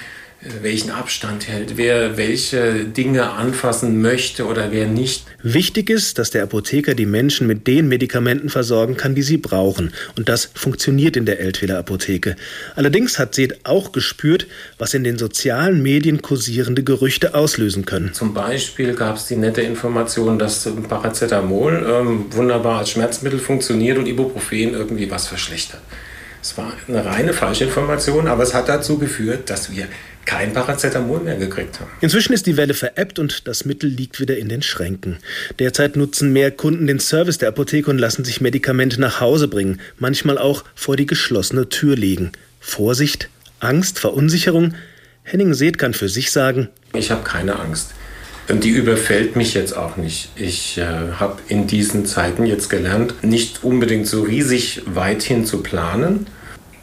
welchen 0.62 0.90
Abstand 0.90 1.49
hält, 1.49 1.76
wer 1.76 2.16
welche 2.16 2.85
Dinge 2.85 3.31
anfassen 3.31 4.00
möchte 4.02 4.47
oder 4.47 4.71
wer 4.71 4.87
nicht. 4.87 5.25
Wichtig 5.43 5.90
ist, 5.90 6.19
dass 6.19 6.31
der 6.31 6.43
Apotheker 6.43 6.95
die 6.95 7.07
Menschen 7.07 7.47
mit 7.47 7.66
den 7.66 7.88
Medikamenten 7.88 8.49
versorgen 8.49 8.97
kann, 8.97 9.14
die 9.14 9.23
sie 9.23 9.38
brauchen. 9.38 9.93
Und 10.16 10.28
das 10.28 10.50
funktioniert 10.55 11.16
in 11.16 11.26
der 11.26 11.40
Eltwiler 11.40 11.78
Apotheke. 11.78 12.37
Allerdings 12.75 13.19
hat 13.19 13.35
Seth 13.35 13.61
auch 13.64 13.93
gespürt, 13.93 14.47
was 14.78 14.95
in 14.95 15.05
den 15.05 15.19
sozialen 15.19 15.83
Medien 15.83 16.23
kursierende 16.23 16.83
Gerüchte 16.85 17.35
auslösen 17.35 17.85
können. 17.85 18.12
Zum 18.12 18.35
Beispiel 18.35 18.95
gab 18.95 19.16
es 19.16 19.26
die 19.26 19.37
nette 19.37 19.62
Information, 19.62 20.38
dass 20.38 20.69
Paracetamol 20.88 21.87
ähm, 21.88 22.26
wunderbar 22.31 22.81
als 22.81 22.90
Schmerzmittel 22.90 23.38
funktioniert 23.38 23.99
und 23.99 24.07
Ibuprofen 24.07 24.75
irgendwie 24.75 25.11
was 25.11 25.26
verschlechtert. 25.26 25.81
Es 26.46 26.56
war 26.56 26.72
eine 26.86 27.04
reine 27.04 27.32
Falschinformation, 27.32 28.28
aber 28.28 28.44
es 28.44 28.54
hat 28.54 28.68
dazu 28.68 28.98
geführt, 28.98 29.50
dass 29.50 29.72
wir 29.72 29.88
kein 30.26 30.52
Paracetamol 30.52 31.18
mehr 31.18 31.34
gekriegt 31.34 31.80
haben. 31.80 31.90
Inzwischen 32.00 32.34
ist 32.34 32.46
die 32.46 32.56
Welle 32.56 32.72
veräppt 32.72 33.18
und 33.18 33.48
das 33.48 33.64
Mittel 33.64 33.90
liegt 33.90 34.20
wieder 34.20 34.36
in 34.36 34.48
den 34.48 34.62
Schränken. 34.62 35.18
Derzeit 35.58 35.96
nutzen 35.96 36.32
mehr 36.32 36.52
Kunden 36.52 36.86
den 36.86 37.00
Service 37.00 37.38
der 37.38 37.48
Apotheke 37.48 37.90
und 37.90 37.98
lassen 37.98 38.24
sich 38.24 38.40
Medikamente 38.40 39.00
nach 39.00 39.20
Hause 39.20 39.48
bringen, 39.48 39.80
manchmal 39.98 40.38
auch 40.38 40.62
vor 40.76 40.94
die 40.96 41.06
geschlossene 41.06 41.68
Tür 41.68 41.96
legen. 41.96 42.30
Vorsicht, 42.60 43.28
Angst, 43.58 43.98
Verunsicherung. 43.98 44.74
Henning 45.24 45.52
Seeth 45.52 45.78
kann 45.78 45.94
für 45.94 46.08
sich 46.08 46.30
sagen, 46.30 46.68
ich 46.92 47.10
habe 47.10 47.24
keine 47.24 47.58
Angst. 47.58 47.90
Und 48.48 48.62
die 48.62 48.70
überfällt 48.70 49.34
mich 49.34 49.54
jetzt 49.54 49.76
auch 49.76 49.96
nicht. 49.96 50.28
Ich 50.36 50.78
äh, 50.78 50.84
habe 51.18 51.38
in 51.48 51.66
diesen 51.66 52.06
Zeiten 52.06 52.46
jetzt 52.46 52.70
gelernt, 52.70 53.24
nicht 53.24 53.64
unbedingt 53.64 54.06
so 54.06 54.22
riesig 54.22 54.82
weit 54.86 55.24
hin 55.24 55.44
zu 55.44 55.64
planen, 55.64 56.28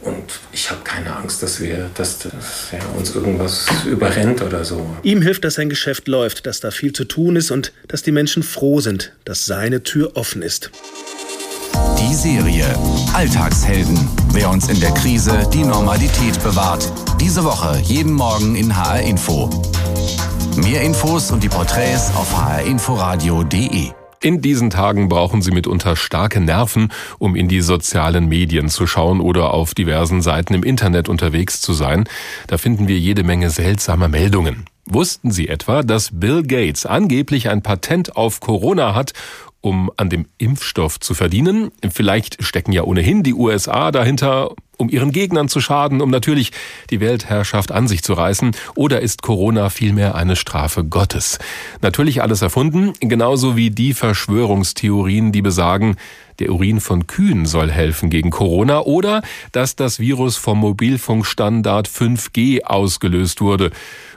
und 0.03 0.39
ich 0.51 0.69
habe 0.69 0.81
keine 0.83 1.15
Angst, 1.15 1.43
dass 1.43 1.59
wir, 1.59 1.89
dass, 1.95 2.19
dass 2.19 2.71
ja, 2.71 2.79
uns 2.97 3.15
irgendwas 3.15 3.65
überrennt 3.85 4.41
oder 4.41 4.63
so. 4.65 4.85
Ihm 5.03 5.21
hilft, 5.21 5.43
dass 5.45 5.55
sein 5.55 5.69
Geschäft 5.69 6.07
läuft, 6.07 6.45
dass 6.45 6.59
da 6.59 6.71
viel 6.71 6.93
zu 6.93 7.05
tun 7.05 7.35
ist 7.35 7.51
und 7.51 7.73
dass 7.87 8.03
die 8.03 8.11
Menschen 8.11 8.43
froh 8.43 8.79
sind, 8.79 9.13
dass 9.25 9.45
seine 9.45 9.83
Tür 9.83 10.11
offen 10.15 10.41
ist. 10.41 10.71
Die 11.99 12.15
Serie 12.15 12.65
Alltagshelden. 13.13 13.97
Wer 14.31 14.49
uns 14.49 14.67
in 14.67 14.79
der 14.79 14.91
Krise 14.91 15.47
die 15.53 15.63
Normalität 15.63 16.41
bewahrt. 16.43 16.91
Diese 17.19 17.43
Woche 17.43 17.79
jeden 17.83 18.13
Morgen 18.13 18.55
in 18.55 18.75
HR 18.75 19.01
Info. 19.01 19.49
Mehr 20.57 20.81
Infos 20.81 21.31
und 21.31 21.43
die 21.43 21.49
Porträts 21.49 22.09
auf 22.15 22.27
hrinforadio.de. 22.35 24.02
In 24.23 24.39
diesen 24.39 24.69
Tagen 24.69 25.09
brauchen 25.09 25.41
Sie 25.41 25.51
mitunter 25.51 25.97
starke 25.97 26.39
Nerven, 26.39 26.93
um 27.19 27.35
in 27.35 27.49
die 27.49 27.59
sozialen 27.59 28.29
Medien 28.29 28.69
zu 28.69 28.87
schauen 28.87 29.19
oder 29.19 29.53
auf 29.53 29.73
diversen 29.73 30.21
Seiten 30.21 30.53
im 30.53 30.63
Internet 30.63 31.09
unterwegs 31.09 31.59
zu 31.59 31.73
sein. 31.73 32.05
Da 32.47 32.57
finden 32.57 32.87
wir 32.87 32.97
jede 32.97 33.25
Menge 33.25 33.49
seltsamer 33.49 34.07
Meldungen. 34.07 34.63
Wussten 34.85 35.29
Sie 35.29 35.49
etwa, 35.49 35.83
dass 35.83 36.11
Bill 36.13 36.43
Gates 36.43 36.85
angeblich 36.85 37.49
ein 37.49 37.63
Patent 37.63 38.15
auf 38.15 38.39
Corona 38.39 38.95
hat 38.95 39.11
um 39.63 39.89
an 39.95 40.09
dem 40.09 40.25
Impfstoff 40.37 40.99
zu 40.99 41.13
verdienen. 41.13 41.71
Vielleicht 41.89 42.43
stecken 42.43 42.73
ja 42.73 42.83
ohnehin 42.83 43.23
die 43.23 43.33
USA 43.33 43.91
dahinter, 43.91 44.51
um 44.75 44.89
ihren 44.89 45.13
Gegnern 45.13 45.47
zu 45.47 45.61
schaden, 45.61 46.01
um 46.01 46.09
natürlich 46.09 46.51
die 46.89 46.99
Weltherrschaft 46.99 47.71
an 47.71 47.87
sich 47.87 48.03
zu 48.03 48.11
reißen. 48.11 48.51
Oder 48.75 48.99
ist 48.99 49.21
Corona 49.21 49.69
vielmehr 49.69 50.15
eine 50.15 50.35
Strafe 50.35 50.83
Gottes? 50.83 51.39
Natürlich 51.81 52.21
alles 52.21 52.41
erfunden, 52.41 52.91
genauso 52.99 53.55
wie 53.55 53.71
die 53.71 53.93
Verschwörungstheorien, 53.93 55.31
die 55.31 55.41
besagen, 55.41 55.95
der 56.39 56.51
Urin 56.51 56.81
von 56.81 57.07
Kühen 57.07 57.45
soll 57.45 57.71
helfen 57.71 58.09
gegen 58.09 58.31
Corona 58.31 58.81
oder 58.81 59.21
dass 59.53 59.77
das 59.77 59.99
Virus 59.99 60.35
vom 60.35 60.59
Mobilfunkstandard 60.59 61.87
5G 61.87 62.63
ausgelöst 62.63 63.39
wurde. 63.39 63.71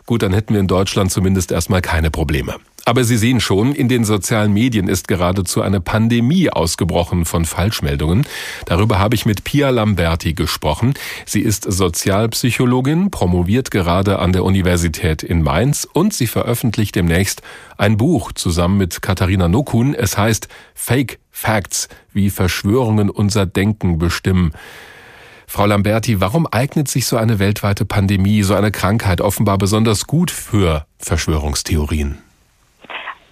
Gut, 0.07 0.23
dann 0.23 0.33
hätten 0.33 0.55
wir 0.55 0.61
in 0.61 0.67
Deutschland 0.67 1.13
zumindest 1.13 1.53
erstmal 1.53 1.83
keine 1.83 2.11
Probleme. 2.11 2.57
Aber 2.89 3.03
Sie 3.03 3.17
sehen 3.17 3.41
schon, 3.41 3.75
in 3.75 3.89
den 3.89 4.05
sozialen 4.05 4.53
Medien 4.53 4.87
ist 4.87 5.09
geradezu 5.09 5.61
eine 5.61 5.81
Pandemie 5.81 6.51
ausgebrochen 6.51 7.25
von 7.25 7.45
Falschmeldungen. 7.45 8.25
Darüber 8.65 9.01
habe 9.01 9.17
ich 9.17 9.27
mit 9.27 9.43
Pia 9.43 9.71
Lamberti 9.71 10.35
gesprochen. 10.35 10.95
Sie 11.25 11.41
ist 11.41 11.65
Sozialpsychologin, 11.65 13.11
promoviert 13.11 13.73
gerade 13.73 14.21
an 14.21 14.33
der 14.33 14.45
Universität 14.45 15.25
in 15.25 15.43
Mainz 15.43 15.85
und 15.93 16.15
sie 16.15 16.29
veröffentlicht 16.29 16.95
demnächst 16.95 17.43
ein 17.77 17.97
Buch 17.97 18.31
zusammen 18.31 18.79
mit 18.79 19.03
Katharina 19.03 19.49
Nokun. 19.49 19.93
Es 19.93 20.17
heißt 20.17 20.47
Fake 20.73 21.19
Facts, 21.33 21.89
wie 22.13 22.31
Verschwörungen 22.31 23.11
unser 23.11 23.47
Denken 23.47 23.99
bestimmen. 23.99 24.53
Frau 25.49 25.67
Lamberti, 25.67 26.21
warum 26.21 26.47
eignet 26.47 26.87
sich 26.87 27.07
so 27.07 27.17
eine 27.17 27.41
weltweite 27.41 27.85
Pandemie, 27.85 28.45
so 28.45 28.55
eine 28.55 28.71
Krankheit 28.71 29.21
offenbar 29.21 29.59
besonders 29.59 30.07
gut 30.07 30.31
für 30.31 30.87
Verschwörungstheorien? 30.99 32.19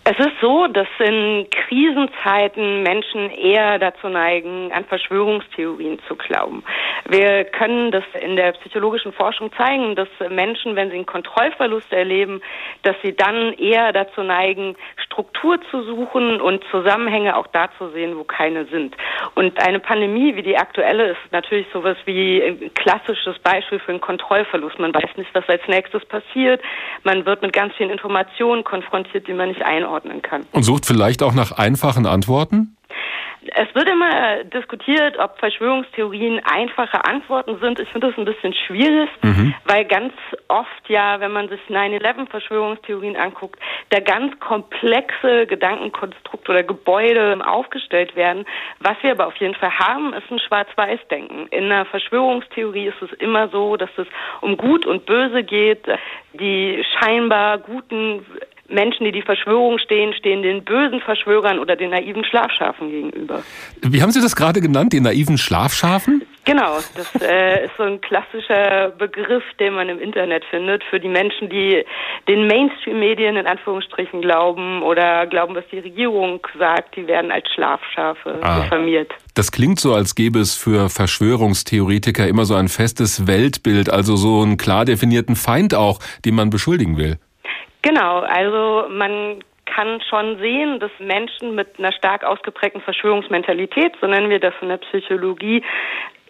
Es 0.06 0.18
ist 0.18 0.38
so, 0.42 0.66
dass 0.66 0.86
in 0.98 1.46
Krisenzeiten 1.48 2.82
Menschen 2.82 3.30
eher 3.30 3.78
dazu 3.78 4.10
neigen, 4.10 4.70
an 4.70 4.84
Verschwörungstheorien 4.84 5.98
zu 6.06 6.14
glauben. 6.14 6.62
Wir 7.08 7.44
können 7.44 7.90
das 7.90 8.04
in 8.20 8.36
der 8.36 8.52
psychologischen 8.52 9.14
Forschung 9.14 9.50
zeigen, 9.56 9.96
dass 9.96 10.08
Menschen, 10.28 10.76
wenn 10.76 10.90
sie 10.90 10.96
einen 10.96 11.06
Kontrollverlust 11.06 11.90
erleben, 11.90 12.42
dass 12.82 12.96
sie 13.02 13.16
dann 13.16 13.54
eher 13.54 13.94
dazu 13.94 14.22
neigen, 14.22 14.76
Struktur 15.06 15.58
zu 15.70 15.82
suchen 15.84 16.38
und 16.38 16.62
Zusammenhänge 16.70 17.34
auch 17.36 17.46
da 17.46 17.70
zu 17.78 17.88
sehen, 17.90 18.18
wo 18.18 18.24
keine 18.24 18.66
sind. 18.66 18.94
Und 19.34 19.58
eine 19.66 19.80
Pandemie 19.80 20.36
wie 20.36 20.42
die 20.42 20.58
aktuelle 20.58 21.12
ist 21.12 21.32
natürlich 21.32 21.66
sowas 21.72 21.96
wie 22.04 22.42
ein 22.42 22.74
klassisches 22.74 23.38
Beispiel 23.38 23.78
für 23.78 23.92
einen 23.92 24.02
Kontrollverlust. 24.02 24.78
Man 24.78 24.94
weiß 24.94 25.16
nicht, 25.16 25.34
was 25.34 25.48
als 25.48 25.66
nächstes 25.66 26.04
passiert. 26.04 26.60
Man 27.04 27.24
wird 27.24 27.40
mit 27.40 27.54
ganz 27.54 27.74
vielen 27.76 27.90
Informationen 27.90 28.64
konfrontiert, 28.64 29.26
die 29.26 29.32
man 29.32 29.48
nicht 29.48 29.64
einordnet 29.64 29.93
einordnen 29.94 30.22
kann. 30.22 30.46
Und 30.52 30.62
sucht 30.62 30.86
vielleicht 30.86 31.22
auch 31.22 31.34
nach 31.34 31.52
einfachen 31.52 32.06
Antworten? 32.06 32.76
Es 33.56 33.72
wird 33.74 33.88
immer 33.90 34.42
diskutiert, 34.44 35.18
ob 35.18 35.38
Verschwörungstheorien 35.38 36.40
einfache 36.44 37.04
Antworten 37.04 37.58
sind. 37.60 37.78
Ich 37.78 37.88
finde 37.90 38.08
das 38.08 38.18
ein 38.18 38.24
bisschen 38.24 38.54
schwierig, 38.54 39.10
mhm. 39.22 39.54
weil 39.66 39.84
ganz 39.84 40.14
oft 40.48 40.88
ja, 40.88 41.20
wenn 41.20 41.30
man 41.30 41.50
sich 41.50 41.60
9-11-Verschwörungstheorien 41.68 43.16
anguckt, 43.16 43.60
da 43.90 44.00
ganz 44.00 44.38
komplexe 44.40 45.46
Gedankenkonstrukte 45.46 46.50
oder 46.50 46.62
Gebäude 46.62 47.38
aufgestellt 47.46 48.16
werden. 48.16 48.46
Was 48.80 48.96
wir 49.02 49.12
aber 49.12 49.26
auf 49.26 49.36
jeden 49.36 49.54
Fall 49.54 49.78
haben, 49.78 50.14
ist 50.14 50.30
ein 50.30 50.38
Schwarz-Weiß-Denken. 50.38 51.48
In 51.48 51.64
einer 51.64 51.84
Verschwörungstheorie 51.84 52.86
ist 52.86 53.02
es 53.02 53.12
immer 53.18 53.48
so, 53.48 53.76
dass 53.76 53.90
es 53.98 54.06
um 54.40 54.56
Gut 54.56 54.86
und 54.86 55.04
Böse 55.04 55.44
geht. 55.44 55.84
Die 56.32 56.82
scheinbar 56.98 57.58
Guten 57.58 58.24
Menschen, 58.68 59.04
die 59.04 59.12
die 59.12 59.22
Verschwörung 59.22 59.78
stehen, 59.78 60.14
stehen 60.14 60.42
den 60.42 60.64
bösen 60.64 61.00
Verschwörern 61.00 61.58
oder 61.58 61.76
den 61.76 61.90
naiven 61.90 62.24
Schlafschafen 62.24 62.90
gegenüber. 62.90 63.42
Wie 63.82 64.02
haben 64.02 64.10
Sie 64.10 64.20
das 64.20 64.36
gerade 64.36 64.60
genannt, 64.60 64.92
den 64.92 65.02
naiven 65.02 65.38
Schlafschafen? 65.38 66.22
Genau, 66.46 66.76
das 66.94 67.22
äh, 67.22 67.64
ist 67.64 67.72
so 67.78 67.84
ein 67.84 68.00
klassischer 68.02 68.90
Begriff, 68.90 69.42
den 69.58 69.74
man 69.74 69.88
im 69.88 69.98
Internet 69.98 70.44
findet 70.50 70.84
für 70.84 71.00
die 71.00 71.08
Menschen, 71.08 71.48
die 71.48 71.82
den 72.28 72.46
Mainstream-Medien 72.46 73.36
in 73.36 73.46
Anführungsstrichen 73.46 74.20
glauben 74.20 74.82
oder 74.82 75.26
glauben, 75.26 75.54
was 75.54 75.64
die 75.72 75.78
Regierung 75.78 76.46
sagt, 76.58 76.96
die 76.96 77.06
werden 77.06 77.30
als 77.30 77.48
Schlafschafe 77.54 78.40
ah. 78.42 78.60
diffamiert. 78.60 79.10
Das 79.32 79.52
klingt 79.52 79.80
so, 79.80 79.94
als 79.94 80.14
gäbe 80.14 80.38
es 80.38 80.54
für 80.54 80.90
Verschwörungstheoretiker 80.90 82.28
immer 82.28 82.44
so 82.44 82.54
ein 82.54 82.68
festes 82.68 83.26
Weltbild, 83.26 83.88
also 83.88 84.16
so 84.16 84.42
einen 84.42 84.58
klar 84.58 84.84
definierten 84.84 85.36
Feind 85.36 85.74
auch, 85.74 85.98
den 86.26 86.34
man 86.34 86.50
beschuldigen 86.50 86.98
will. 86.98 87.18
Genau, 87.84 88.20
also 88.20 88.88
man 88.88 89.44
kann 89.66 90.00
schon 90.08 90.38
sehen, 90.38 90.80
dass 90.80 90.90
Menschen 90.98 91.54
mit 91.54 91.78
einer 91.78 91.92
stark 91.92 92.24
ausgeprägten 92.24 92.80
Verschwörungsmentalität, 92.80 93.92
so 94.00 94.06
nennen 94.06 94.30
wir 94.30 94.40
das 94.40 94.54
in 94.62 94.70
der 94.70 94.78
Psychologie, 94.78 95.62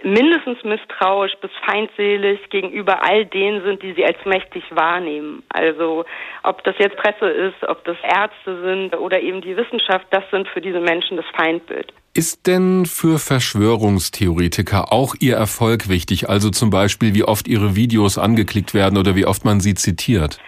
mindestens 0.03 0.65
misstrauisch 0.65 1.35
bis 1.41 1.53
feindselig 1.65 2.41
gegenüber 2.51 3.05
all 3.09 3.25
denen 3.27 3.63
sind, 3.63 3.83
die 3.85 3.93
sie 3.93 4.05
als 4.05 4.19
mächtig 4.25 4.65
wahrnehmen. 4.71 5.45
Also 5.49 6.05
ob 6.43 6.65
das 6.65 6.75
jetzt 6.79 6.97
Presse 6.97 7.27
ist, 7.29 7.63
ob 7.69 7.85
das 7.85 7.99
Ärzte 8.03 8.61
sind 8.63 8.97
oder 8.97 9.21
eben 9.21 9.41
die 9.41 9.57
Wissenschaft, 9.57 10.07
das 10.11 10.25
sind 10.33 10.49
für 10.49 10.61
diese 10.61 10.81
Menschen 10.81 11.17
das 11.17 11.27
Feindbild. 11.37 11.93
Ist 12.17 12.47
denn 12.47 12.87
für 12.87 13.19
Verschwörungstheoretiker 13.19 14.93
auch 14.93 15.17
ihr 15.19 15.35
Erfolg 15.35 15.89
wichtig? 15.89 16.29
Also 16.29 16.51
zum 16.51 16.71
Beispiel, 16.71 17.13
wie 17.13 17.25
oft 17.25 17.49
ihre 17.49 17.75
Videos 17.75 18.19
angeklickt 18.19 18.73
werden 18.73 18.97
oder 18.97 19.17
wie 19.17 19.27
oft 19.27 19.45
man 19.45 19.59
sie 19.59 19.75
zitiert? 19.75 20.39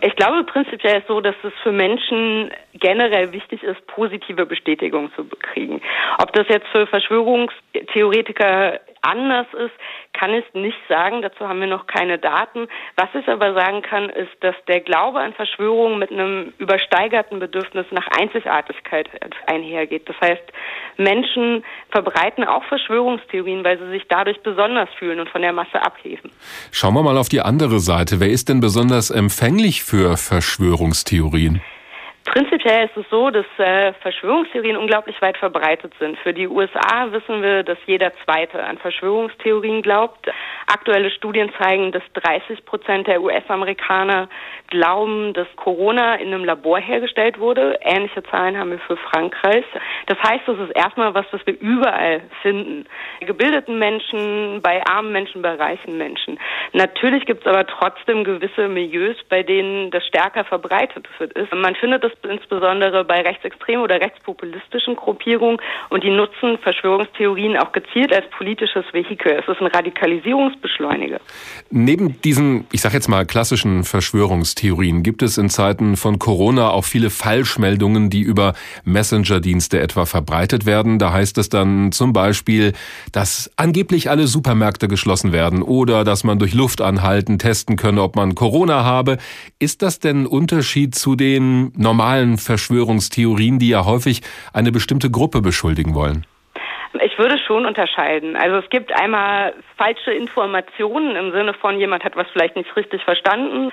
Ich 0.00 0.16
glaube 0.16 0.44
prinzipiell 0.44 1.00
ist 1.00 1.08
so, 1.08 1.20
dass 1.20 1.34
es 1.42 1.52
für 1.62 1.72
Menschen 1.72 2.50
generell 2.72 3.32
wichtig 3.32 3.62
ist, 3.62 3.86
positive 3.86 4.46
Bestätigung 4.46 5.10
zu 5.14 5.26
kriegen. 5.52 5.82
Ob 6.16 6.32
das 6.32 6.48
jetzt 6.48 6.68
für 6.68 6.86
Verschwörungstheoretiker 6.86 8.80
anders 9.02 9.46
ist, 9.52 9.74
kann 10.12 10.34
ich 10.34 10.44
nicht 10.54 10.78
sagen. 10.88 11.22
Dazu 11.22 11.48
haben 11.48 11.60
wir 11.60 11.66
noch 11.66 11.86
keine 11.86 12.18
Daten. 12.18 12.68
Was 12.96 13.08
ich 13.14 13.26
aber 13.28 13.54
sagen 13.54 13.82
kann, 13.82 14.10
ist, 14.10 14.32
dass 14.40 14.54
der 14.68 14.80
Glaube 14.80 15.20
an 15.20 15.32
Verschwörungen 15.32 15.98
mit 15.98 16.10
einem 16.10 16.52
übersteigerten 16.58 17.38
Bedürfnis 17.38 17.86
nach 17.90 18.06
Einzigartigkeit 18.18 19.08
einhergeht. 19.46 20.08
Das 20.08 20.16
heißt, 20.20 20.42
Menschen 20.96 21.64
verbreiten 21.90 22.44
auch 22.44 22.64
Verschwörungstheorien, 22.64 23.64
weil 23.64 23.78
sie 23.78 23.90
sich 23.90 24.02
dadurch 24.08 24.40
besonders 24.42 24.88
fühlen 24.98 25.20
und 25.20 25.28
von 25.30 25.42
der 25.42 25.52
Masse 25.52 25.80
abheben. 25.80 26.30
Schauen 26.70 26.94
wir 26.94 27.02
mal 27.02 27.16
auf 27.16 27.28
die 27.28 27.40
andere 27.40 27.78
Seite. 27.80 28.20
Wer 28.20 28.28
ist 28.28 28.48
denn 28.48 28.60
besonders 28.60 29.10
empfänglich 29.10 29.82
für 29.82 30.16
Verschwörungstheorien? 30.16 31.62
Prinzipiell 32.30 32.84
ist 32.84 32.96
es 32.96 33.10
so, 33.10 33.30
dass 33.30 33.44
äh, 33.58 33.92
Verschwörungstheorien 33.94 34.76
unglaublich 34.76 35.20
weit 35.20 35.36
verbreitet 35.36 35.92
sind. 35.98 36.16
Für 36.18 36.32
die 36.32 36.46
USA 36.46 37.10
wissen 37.10 37.42
wir, 37.42 37.64
dass 37.64 37.76
jeder 37.86 38.12
Zweite 38.24 38.62
an 38.62 38.78
Verschwörungstheorien 38.78 39.82
glaubt. 39.82 40.30
Aktuelle 40.68 41.10
Studien 41.10 41.50
zeigen, 41.60 41.90
dass 41.90 42.04
30 42.14 42.64
Prozent 42.64 43.08
der 43.08 43.20
US-Amerikaner 43.20 44.28
glauben, 44.68 45.32
dass 45.34 45.48
Corona 45.56 46.14
in 46.14 46.28
einem 46.28 46.44
Labor 46.44 46.78
hergestellt 46.78 47.40
wurde. 47.40 47.76
Ähnliche 47.82 48.22
Zahlen 48.22 48.56
haben 48.56 48.70
wir 48.70 48.78
für 48.78 48.96
Frankreich. 48.96 49.64
Das 50.06 50.18
heißt, 50.22 50.46
es 50.46 50.68
ist 50.68 50.76
erstmal 50.76 51.12
was, 51.14 51.26
was 51.32 51.44
wir 51.46 51.58
überall 51.58 52.22
finden. 52.42 52.86
Bei 53.18 53.26
gebildeten 53.26 53.80
Menschen, 53.80 54.60
bei 54.62 54.80
armen 54.86 55.10
Menschen, 55.10 55.42
bei 55.42 55.56
reichen 55.56 55.98
Menschen. 55.98 56.38
Natürlich 56.74 57.26
gibt 57.26 57.44
es 57.44 57.46
aber 57.48 57.66
trotzdem 57.66 58.22
gewisse 58.22 58.68
Milieus, 58.68 59.16
bei 59.28 59.42
denen 59.42 59.90
das 59.90 60.06
stärker 60.06 60.44
verbreitet 60.44 61.08
ist. 61.34 61.52
Man 61.52 61.74
findet 61.74 62.04
das 62.04 62.12
insbesondere 62.24 63.04
bei 63.04 63.20
rechtsextremen 63.22 63.82
oder 63.82 64.00
rechtspopulistischen 64.00 64.96
Gruppierungen 64.96 65.58
und 65.88 66.04
die 66.04 66.10
nutzen 66.10 66.58
Verschwörungstheorien 66.58 67.56
auch 67.56 67.72
gezielt 67.72 68.14
als 68.14 68.28
politisches 68.30 68.84
Vehikel. 68.92 69.32
Es 69.32 69.48
ist 69.48 69.60
ein 69.60 69.66
Radikalisierungsbeschleuniger. 69.66 71.20
Neben 71.70 72.20
diesen, 72.22 72.66
ich 72.72 72.80
sage 72.80 72.94
jetzt 72.94 73.08
mal 73.08 73.26
klassischen 73.26 73.84
Verschwörungstheorien 73.84 75.02
gibt 75.02 75.22
es 75.22 75.38
in 75.38 75.48
Zeiten 75.48 75.96
von 75.96 76.18
Corona 76.18 76.70
auch 76.70 76.84
viele 76.84 77.10
Falschmeldungen, 77.10 78.10
die 78.10 78.20
über 78.20 78.54
Messenger-Dienste 78.84 79.80
etwa 79.80 80.06
verbreitet 80.06 80.66
werden. 80.66 80.98
Da 80.98 81.12
heißt 81.12 81.38
es 81.38 81.48
dann 81.48 81.92
zum 81.92 82.12
Beispiel, 82.12 82.72
dass 83.12 83.50
angeblich 83.56 84.10
alle 84.10 84.26
Supermärkte 84.26 84.88
geschlossen 84.88 85.32
werden 85.32 85.62
oder 85.62 86.04
dass 86.04 86.24
man 86.24 86.38
durch 86.38 86.54
Luft 86.54 86.80
anhalten 86.80 87.38
testen 87.38 87.76
könne, 87.76 88.02
ob 88.02 88.16
man 88.16 88.34
Corona 88.34 88.84
habe. 88.84 89.18
Ist 89.58 89.82
das 89.82 89.98
denn 89.98 90.20
ein 90.22 90.26
Unterschied 90.26 90.94
zu 90.94 91.16
den 91.16 91.72
normalen 91.76 92.09
normalen 92.10 92.38
Verschwörungstheorien, 92.38 93.58
die 93.58 93.68
ja 93.68 93.84
häufig 93.84 94.22
eine 94.52 94.72
bestimmte 94.72 95.10
Gruppe 95.10 95.40
beschuldigen 95.40 95.94
wollen? 95.94 96.26
Ich 97.04 97.16
würde 97.18 97.38
schon 97.38 97.66
unterscheiden. 97.66 98.34
Also 98.34 98.56
es 98.56 98.68
gibt 98.68 98.92
einmal 98.92 99.54
falsche 99.76 100.10
Informationen 100.10 101.14
im 101.14 101.30
Sinne 101.30 101.54
von 101.54 101.78
jemand 101.78 102.02
hat 102.02 102.16
was 102.16 102.26
vielleicht 102.32 102.56
nicht 102.56 102.74
richtig 102.76 103.04
verstanden. 103.04 103.70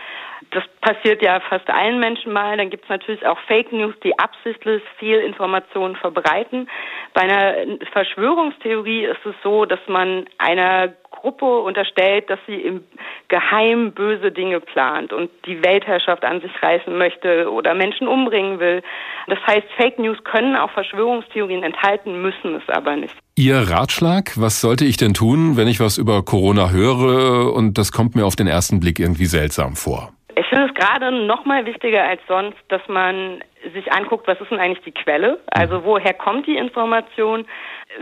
Das 0.51 0.63
passiert 0.81 1.21
ja 1.21 1.39
fast 1.39 1.69
allen 1.69 1.99
Menschen 1.99 2.31
mal. 2.31 2.57
Dann 2.57 2.69
gibt 2.69 2.83
es 2.83 2.89
natürlich 2.89 3.25
auch 3.25 3.39
Fake 3.47 3.71
News, 3.71 3.95
die 4.03 4.17
absichtlich 4.17 4.83
viel 4.97 5.17
Informationen 5.17 5.95
verbreiten. 5.95 6.69
Bei 7.13 7.21
einer 7.21 7.77
Verschwörungstheorie 7.91 9.05
ist 9.05 9.25
es 9.25 9.35
so, 9.43 9.65
dass 9.65 9.79
man 9.87 10.27
einer 10.37 10.93
Gruppe 11.09 11.59
unterstellt, 11.59 12.29
dass 12.29 12.39
sie 12.45 12.61
im 12.61 12.83
Geheim 13.27 13.93
böse 13.93 14.31
Dinge 14.31 14.59
plant 14.59 15.11
und 15.11 15.31
die 15.45 15.63
Weltherrschaft 15.63 16.23
an 16.23 16.41
sich 16.41 16.51
reißen 16.61 16.95
möchte 16.95 17.51
oder 17.51 17.73
Menschen 17.73 18.07
umbringen 18.07 18.59
will. 18.59 18.83
Das 19.27 19.39
heißt, 19.47 19.67
Fake 19.77 19.97
News 19.97 20.23
können 20.23 20.55
auch 20.55 20.71
Verschwörungstheorien 20.71 21.63
enthalten, 21.63 22.21
müssen 22.21 22.55
es 22.55 22.69
aber 22.69 22.95
nicht. 22.95 23.15
Ihr 23.39 23.69
Ratschlag, 23.69 24.31
was 24.37 24.61
sollte 24.61 24.83
ich 24.83 24.97
denn 24.97 25.13
tun, 25.13 25.57
wenn 25.57 25.67
ich 25.67 25.79
was 25.79 25.99
über 25.99 26.25
Corona 26.25 26.71
höre 26.71 27.53
und 27.53 27.77
das 27.77 27.91
kommt 27.91 28.15
mir 28.15 28.25
auf 28.25 28.35
den 28.35 28.47
ersten 28.47 28.79
Blick 28.79 28.97
irgendwie 28.97 29.27
seltsam 29.27 29.75
vor? 29.75 30.11
Ich 30.35 30.47
finde 30.47 30.65
es 30.65 30.73
gerade 30.73 31.11
noch 31.11 31.45
mal 31.45 31.63
wichtiger 31.67 32.03
als 32.03 32.19
sonst, 32.27 32.57
dass 32.69 32.81
man 32.87 33.43
sich 33.75 33.93
anguckt, 33.93 34.27
was 34.27 34.41
ist 34.41 34.49
denn 34.49 34.59
eigentlich 34.59 34.83
die 34.85 34.91
Quelle? 34.91 35.39
Also 35.51 35.83
woher 35.83 36.15
kommt 36.15 36.47
die 36.47 36.57
Information? 36.57 37.45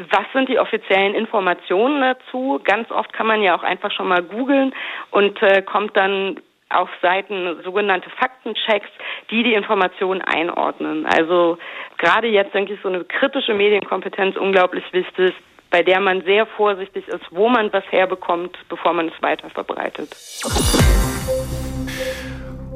Was 0.10 0.24
sind 0.32 0.48
die 0.48 0.58
offiziellen 0.58 1.14
Informationen 1.14 2.00
dazu? 2.00 2.62
Ganz 2.64 2.90
oft 2.90 3.12
kann 3.12 3.28
man 3.28 3.42
ja 3.42 3.58
auch 3.58 3.64
einfach 3.64 3.92
schon 3.92 4.08
mal 4.08 4.24
googeln 4.24 4.74
und 5.12 5.42
äh, 5.42 5.62
kommt 5.64 5.98
dann 5.98 6.40
auf 6.70 6.90
Seiten 7.02 7.62
sogenannte 7.64 8.10
Faktenchecks, 8.10 8.90
die 9.30 9.44
die 9.44 9.54
Informationen 9.54 10.22
einordnen. 10.22 11.06
Also 11.06 11.58
gerade 11.98 12.28
jetzt 12.28 12.54
denke 12.54 12.74
ich 12.74 12.80
so 12.82 12.90
eine 12.90 13.04
kritische 13.04 13.54
Medienkompetenz 13.54 14.36
unglaublich 14.36 14.84
wichtig, 14.92 15.34
bei 15.70 15.84
der 15.84 16.00
man 16.00 16.24
sehr 16.24 16.46
vorsichtig 16.46 17.08
ist, 17.08 17.26
wo 17.32 17.50
man 17.50 17.72
was 17.74 17.84
herbekommt, 17.92 18.58
bevor 18.70 18.94
man 18.94 19.10
es 19.10 19.22
weiter 19.22 19.50
verbreitet. 19.50 20.16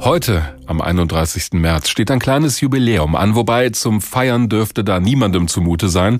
Heute, 0.01 0.57
am 0.65 0.79
31. 0.79 1.49
März, 1.59 1.89
steht 1.89 2.09
ein 2.09 2.19
kleines 2.19 2.61
Jubiläum 2.61 3.17
an, 3.17 3.35
wobei 3.35 3.69
zum 3.71 3.99
Feiern 3.99 4.47
dürfte 4.47 4.85
da 4.85 5.01
niemandem 5.01 5.49
zumute 5.49 5.89
sein. 5.89 6.19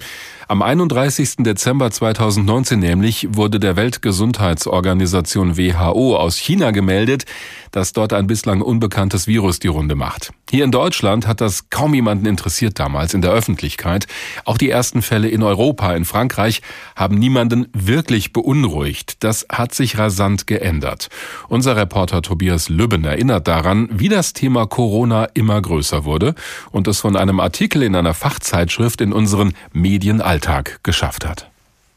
Am 0.50 0.62
31. 0.62 1.38
Dezember 1.40 1.90
2019 1.90 2.78
nämlich 2.78 3.30
wurde 3.32 3.58
der 3.58 3.78
Weltgesundheitsorganisation 3.78 5.58
WHO 5.58 6.18
aus 6.18 6.36
China 6.36 6.72
gemeldet, 6.72 7.24
dass 7.72 7.94
dort 7.94 8.14
ein 8.14 8.28
bislang 8.28 8.62
unbekanntes 8.62 9.28
Virus 9.28 9.60
die 9.60 9.68
Runde 9.68 9.96
macht. 9.96 10.32
Hier 10.50 10.64
in 10.64 10.72
Deutschland 10.72 11.28
hat 11.28 11.42
das 11.42 11.70
kaum 11.70 11.94
jemanden 11.94 12.26
interessiert 12.26 12.80
damals 12.80 13.14
in 13.14 13.22
der 13.22 13.32
Öffentlichkeit. 13.32 14.08
Auch 14.46 14.58
die 14.58 14.70
ersten 14.70 15.02
Fälle 15.02 15.30
in 15.30 15.44
Europa, 15.44 15.94
in 15.94 16.06
Frankreich, 16.06 16.62
haben 16.96 17.18
niemanden 17.18 17.68
wirklich 17.74 18.34
beunruhigt. 18.34 19.24
Das 19.24 19.46
hat 19.52 19.74
sich 19.74 19.98
rasant 19.98 20.48
geändert. 20.48 21.10
Unser 21.48 21.76
Reporter 21.76 22.22
Tobias 22.22 22.70
Lübben 22.70 23.06
erinnert 23.06 23.48
daran, 23.48 23.90
wie 23.92 24.10
das 24.10 24.34
Thema 24.34 24.66
Corona 24.66 25.26
immer 25.34 25.62
größer 25.62 26.04
wurde 26.04 26.36
und 26.72 26.88
es 26.88 27.00
von 27.00 27.16
einem 27.16 27.40
Artikel 27.40 27.84
in 27.84 27.96
einer 27.96 28.14
Fachzeitschrift 28.14 29.02
in 29.02 29.14
unseren 29.14 29.54
Medien 29.72 30.22
Alltag 30.22 30.80
geschafft 30.84 31.26
hat. 31.28 31.49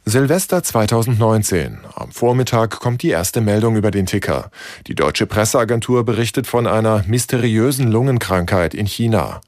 Silvester 0.05 0.65
2019. 0.65 1.79
Am 1.95 2.11
Vormittag 2.11 2.81
kommt 2.81 3.03
die 3.03 3.11
erste 3.11 3.41
Meldung 3.41 3.77
über 3.77 3.93
den 3.93 4.05
Ticker. 4.05 4.51
Die 4.89 4.97
deutsche 4.97 5.27
Presseagentur 5.27 6.05
berichtet 6.05 6.49
von 6.49 6.67
einer 6.67 7.05
mysteriösen 7.07 7.87
Lungenkrankheit 7.87 8.75
in 8.75 8.87
China. 8.87 9.41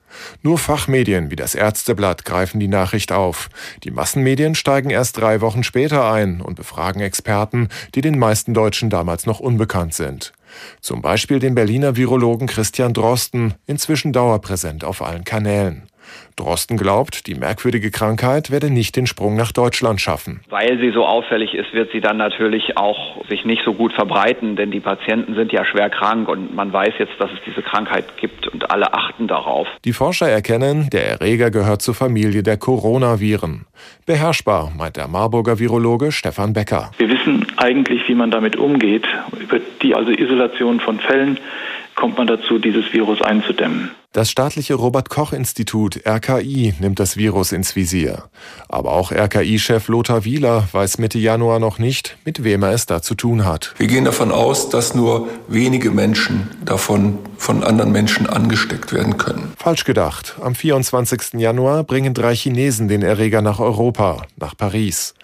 Nur 0.42 0.58
Fachmedien 0.58 1.32
wie 1.32 1.36
das 1.36 1.56
Ärzteblatt 1.56 2.24
greifen 2.24 2.60
die 2.60 2.68
Nachricht 2.68 3.10
auf. 3.10 3.48
Die 3.82 3.90
Massenmedien 3.90 4.54
steigen 4.54 4.90
erst 4.90 5.18
drei 5.18 5.40
Wochen 5.40 5.64
später 5.64 6.08
ein 6.08 6.40
und 6.40 6.54
befragen 6.54 7.00
Experten, 7.00 7.68
die 7.96 8.00
den 8.00 8.16
meisten 8.16 8.54
Deutschen 8.54 8.90
damals 8.90 9.26
noch 9.26 9.40
unbekannt 9.40 9.94
sind. 9.94 10.32
Zum 10.80 11.02
Beispiel 11.02 11.40
den 11.40 11.56
Berliner 11.56 11.96
Virologen 11.96 12.46
Christian 12.46 12.92
Drosten, 12.92 13.54
inzwischen 13.66 14.12
dauerpräsent 14.12 14.84
auf 14.84 15.02
allen 15.02 15.24
Kanälen. 15.24 15.88
Drosten 16.36 16.76
glaubt, 16.76 17.26
die 17.26 17.34
merkwürdige 17.34 17.90
Krankheit 17.90 18.50
werde 18.50 18.70
nicht 18.70 18.96
den 18.96 19.06
Sprung 19.06 19.36
nach 19.36 19.52
Deutschland 19.52 20.00
schaffen. 20.00 20.40
Weil 20.50 20.78
sie 20.78 20.90
so 20.90 21.06
auffällig 21.06 21.54
ist, 21.54 21.72
wird 21.72 21.92
sie 21.92 22.00
dann 22.00 22.16
natürlich 22.16 22.76
auch 22.76 23.24
sich 23.28 23.44
nicht 23.44 23.62
so 23.64 23.72
gut 23.74 23.92
verbreiten, 23.92 24.56
denn 24.56 24.70
die 24.70 24.80
Patienten 24.80 25.34
sind 25.34 25.52
ja 25.52 25.64
schwer 25.64 25.90
krank 25.90 26.28
und 26.28 26.54
man 26.54 26.72
weiß 26.72 26.94
jetzt, 26.98 27.12
dass 27.18 27.30
es 27.32 27.38
diese 27.46 27.62
Krankheit 27.62 28.16
gibt 28.16 28.48
und 28.48 28.70
alle 28.70 28.92
achten 28.92 29.28
darauf. 29.28 29.68
Die 29.84 29.92
Forscher 29.92 30.28
erkennen, 30.28 30.90
der 30.90 31.06
Erreger 31.08 31.50
gehört 31.50 31.82
zur 31.82 31.94
Familie 31.94 32.42
der 32.42 32.56
Coronaviren. 32.56 33.66
Beherrschbar, 34.06 34.72
meint 34.76 34.96
der 34.96 35.08
Marburger 35.08 35.58
Virologe 35.58 36.12
Stefan 36.12 36.52
Becker. 36.52 36.90
Wir 36.98 37.08
wissen 37.08 37.46
eigentlich, 37.56 38.08
wie 38.08 38.14
man 38.14 38.30
damit 38.30 38.56
umgeht, 38.56 39.06
über 39.40 39.60
die 39.82 39.94
also 39.94 40.10
Isolation 40.10 40.80
von 40.80 40.98
Fällen 40.98 41.38
kommt 41.94 42.18
man 42.18 42.26
dazu, 42.26 42.58
dieses 42.58 42.92
Virus 42.92 43.22
einzudämmen. 43.22 43.90
Das 44.14 44.30
staatliche 44.30 44.74
Robert 44.74 45.10
Koch 45.10 45.32
Institut 45.32 46.06
RKI 46.06 46.74
nimmt 46.78 47.00
das 47.00 47.16
Virus 47.16 47.50
ins 47.50 47.74
Visier. 47.74 48.22
Aber 48.68 48.92
auch 48.92 49.10
RKI-Chef 49.10 49.88
Lothar 49.88 50.24
Wieler 50.24 50.68
weiß 50.70 50.98
Mitte 50.98 51.18
Januar 51.18 51.58
noch 51.58 51.80
nicht, 51.80 52.16
mit 52.24 52.44
wem 52.44 52.62
er 52.62 52.70
es 52.70 52.86
da 52.86 53.02
zu 53.02 53.16
tun 53.16 53.44
hat. 53.44 53.74
Wir 53.76 53.88
gehen 53.88 54.04
davon 54.04 54.30
aus, 54.30 54.68
dass 54.68 54.94
nur 54.94 55.28
wenige 55.48 55.90
Menschen 55.90 56.48
davon 56.64 57.18
von 57.38 57.64
anderen 57.64 57.90
Menschen 57.90 58.28
angesteckt 58.28 58.92
werden 58.92 59.16
können. 59.16 59.52
Falsch 59.58 59.82
gedacht. 59.82 60.36
Am 60.40 60.54
24. 60.54 61.40
Januar 61.40 61.82
bringen 61.82 62.14
drei 62.14 62.36
Chinesen 62.36 62.86
den 62.86 63.02
Erreger 63.02 63.42
nach 63.42 63.58
Europa, 63.58 64.28
nach 64.36 64.56
Paris. 64.56 65.14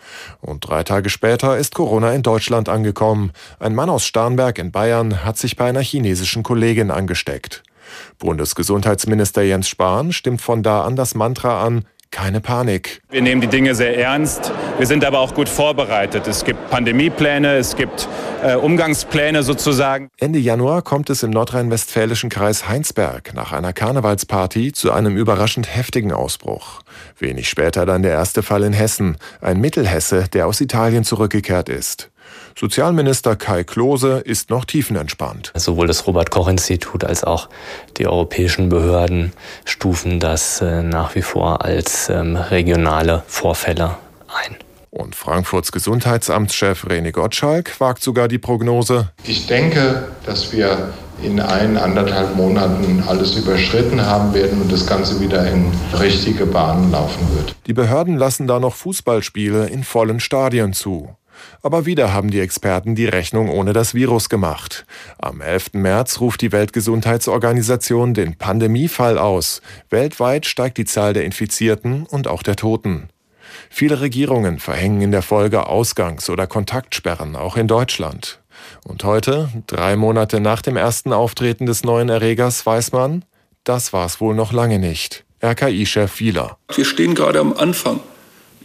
Und 0.40 0.68
drei 0.68 0.82
Tage 0.82 1.10
später 1.10 1.56
ist 1.56 1.76
Corona 1.76 2.12
in 2.12 2.24
Deutschland 2.24 2.68
angekommen. 2.68 3.30
Ein 3.60 3.76
Mann 3.76 3.88
aus 3.88 4.04
Starnberg 4.04 4.58
in 4.58 4.72
Bayern 4.72 5.24
hat 5.24 5.38
sich 5.38 5.54
bei 5.54 5.66
einer 5.66 5.78
chinesischen 5.78 6.42
Kollegin 6.42 6.90
angesteckt. 6.90 7.62
Bundesgesundheitsminister 8.18 9.42
Jens 9.42 9.68
Spahn 9.68 10.12
stimmt 10.12 10.40
von 10.40 10.62
da 10.62 10.82
an 10.82 10.96
das 10.96 11.14
Mantra 11.14 11.64
an, 11.64 11.84
keine 12.10 12.40
Panik. 12.40 13.02
Wir 13.10 13.22
nehmen 13.22 13.40
die 13.40 13.46
Dinge 13.46 13.74
sehr 13.74 13.96
ernst. 13.96 14.52
Wir 14.78 14.86
sind 14.86 15.04
aber 15.04 15.20
auch 15.20 15.32
gut 15.32 15.48
vorbereitet. 15.48 16.26
Es 16.26 16.44
gibt 16.44 16.68
Pandemiepläne, 16.70 17.56
es 17.56 17.76
gibt 17.76 18.08
äh, 18.42 18.56
Umgangspläne 18.56 19.42
sozusagen. 19.42 20.10
Ende 20.18 20.40
Januar 20.40 20.82
kommt 20.82 21.08
es 21.08 21.22
im 21.22 21.30
nordrhein-westfälischen 21.30 22.28
Kreis 22.28 22.68
Heinsberg 22.68 23.32
nach 23.34 23.52
einer 23.52 23.72
Karnevalsparty 23.72 24.72
zu 24.72 24.92
einem 24.92 25.16
überraschend 25.16 25.74
heftigen 25.74 26.12
Ausbruch. 26.12 26.80
Wenig 27.18 27.48
später 27.48 27.86
dann 27.86 28.02
der 28.02 28.12
erste 28.12 28.42
Fall 28.42 28.64
in 28.64 28.72
Hessen, 28.72 29.16
ein 29.40 29.60
Mittelhesse, 29.60 30.26
der 30.32 30.48
aus 30.48 30.60
Italien 30.60 31.04
zurückgekehrt 31.04 31.68
ist. 31.68 32.09
Sozialminister 32.60 33.36
Kai 33.36 33.64
Klose 33.64 34.18
ist 34.18 34.50
noch 34.50 34.66
tiefenentspannt. 34.66 35.50
Sowohl 35.54 35.86
das 35.86 36.06
Robert-Koch-Institut 36.06 37.04
als 37.04 37.24
auch 37.24 37.48
die 37.96 38.06
europäischen 38.06 38.68
Behörden 38.68 39.32
stufen 39.64 40.20
das 40.20 40.60
äh, 40.60 40.82
nach 40.82 41.14
wie 41.14 41.22
vor 41.22 41.64
als 41.64 42.10
ähm, 42.10 42.36
regionale 42.36 43.22
Vorfälle 43.26 43.96
ein. 44.28 44.56
Und 44.90 45.14
Frankfurts 45.14 45.72
Gesundheitsamtschef 45.72 46.84
René 46.84 47.12
Gottschalk 47.12 47.80
wagt 47.80 48.02
sogar 48.02 48.28
die 48.28 48.36
Prognose. 48.36 49.08
Ich 49.24 49.46
denke, 49.46 50.08
dass 50.26 50.52
wir 50.52 50.92
in 51.22 51.40
ein, 51.40 51.78
anderthalb 51.78 52.36
Monaten 52.36 53.02
alles 53.06 53.36
überschritten 53.36 54.04
haben 54.04 54.34
werden 54.34 54.60
und 54.60 54.70
das 54.70 54.86
Ganze 54.86 55.18
wieder 55.18 55.50
in 55.50 55.72
richtige 55.98 56.44
Bahnen 56.44 56.92
laufen 56.92 57.26
wird. 57.36 57.54
Die 57.66 57.72
Behörden 57.72 58.18
lassen 58.18 58.46
da 58.46 58.60
noch 58.60 58.74
Fußballspiele 58.74 59.68
in 59.68 59.82
vollen 59.82 60.20
Stadien 60.20 60.74
zu. 60.74 61.16
Aber 61.62 61.86
wieder 61.86 62.12
haben 62.12 62.30
die 62.30 62.40
Experten 62.40 62.94
die 62.94 63.06
Rechnung 63.06 63.48
ohne 63.48 63.72
das 63.72 63.94
Virus 63.94 64.28
gemacht. 64.28 64.86
Am 65.18 65.40
11. 65.40 65.74
März 65.74 66.20
ruft 66.20 66.40
die 66.40 66.52
Weltgesundheitsorganisation 66.52 68.14
den 68.14 68.36
Pandemiefall 68.36 69.18
aus. 69.18 69.60
Weltweit 69.90 70.46
steigt 70.46 70.78
die 70.78 70.84
Zahl 70.84 71.12
der 71.12 71.24
Infizierten 71.24 72.06
und 72.06 72.28
auch 72.28 72.42
der 72.42 72.56
Toten. 72.56 73.08
Viele 73.68 74.00
Regierungen 74.00 74.58
verhängen 74.58 75.02
in 75.02 75.12
der 75.12 75.22
Folge 75.22 75.66
Ausgangs- 75.66 76.30
oder 76.30 76.46
Kontaktsperren, 76.46 77.36
auch 77.36 77.56
in 77.56 77.66
Deutschland. 77.66 78.40
Und 78.84 79.04
heute, 79.04 79.48
drei 79.66 79.96
Monate 79.96 80.40
nach 80.40 80.62
dem 80.62 80.76
ersten 80.76 81.12
Auftreten 81.12 81.66
des 81.66 81.84
neuen 81.84 82.08
Erregers, 82.08 82.64
weiß 82.64 82.92
man, 82.92 83.24
das 83.64 83.92
war's 83.92 84.20
wohl 84.20 84.34
noch 84.34 84.52
lange 84.52 84.78
nicht. 84.78 85.24
RKI-Chef 85.42 86.20
Wieler. 86.20 86.58
Wir 86.74 86.84
stehen 86.84 87.14
gerade 87.14 87.40
am 87.40 87.54
Anfang, 87.54 88.00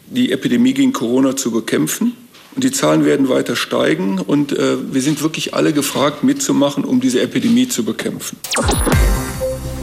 die 0.08 0.32
Epidemie 0.32 0.74
gegen 0.74 0.94
Corona 0.94 1.36
zu 1.36 1.52
bekämpfen. 1.52 2.18
Und 2.56 2.64
die 2.64 2.72
Zahlen 2.72 3.04
werden 3.04 3.28
weiter 3.28 3.56
steigen 3.56 4.20
und 4.20 4.54
äh, 4.54 4.78
wir 4.94 5.02
sind 5.02 5.22
wirklich 5.22 5.54
alle 5.54 5.74
gefragt, 5.74 6.24
mitzumachen, 6.24 6.86
um 6.86 7.02
diese 7.02 7.22
Epidemie 7.22 7.68
zu 7.68 7.84
bekämpfen. 7.84 8.38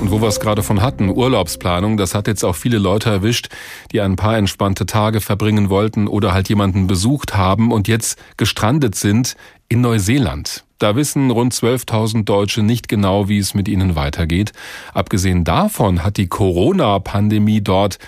Und 0.01 0.11
wo 0.11 0.21
wir 0.21 0.29
es 0.29 0.41
gerade 0.41 0.63
von 0.63 0.81
hatten, 0.81 1.11
Urlaubsplanung, 1.11 1.97
das 1.97 2.15
hat 2.15 2.27
jetzt 2.27 2.45
auch 2.45 2.57
viele 2.57 2.79
Leute 2.79 3.11
erwischt, 3.11 3.49
die 3.93 4.01
ein 4.01 4.17
paar 4.17 4.37
entspannte 4.37 4.87
Tage 4.87 5.21
verbringen 5.21 5.69
wollten 5.69 6.09
oder 6.09 6.33
halt 6.33 6.49
jemanden 6.49 6.87
besucht 6.87 7.37
haben 7.37 7.71
und 7.71 7.89
jetzt 7.89 8.19
gestrandet 8.39 8.95
sind 8.95 9.37
in 9.69 9.83
Neuseeland. 9.83 10.65
Da 10.79 10.97
wissen 10.97 11.31
rund 11.31 11.55
12.000 11.55 12.25
Deutsche 12.25 12.63
nicht 12.63 12.89
genau, 12.89 13.29
wie 13.29 13.39
es 13.39 13.55
mit 13.55 13.69
ihnen 13.69 13.95
weitergeht. 13.95 14.53
Abgesehen 14.95 15.45
davon 15.45 16.03
hat 16.03 16.17
die 16.17 16.27
Corona-Pandemie 16.27 17.61
dort 17.61 17.99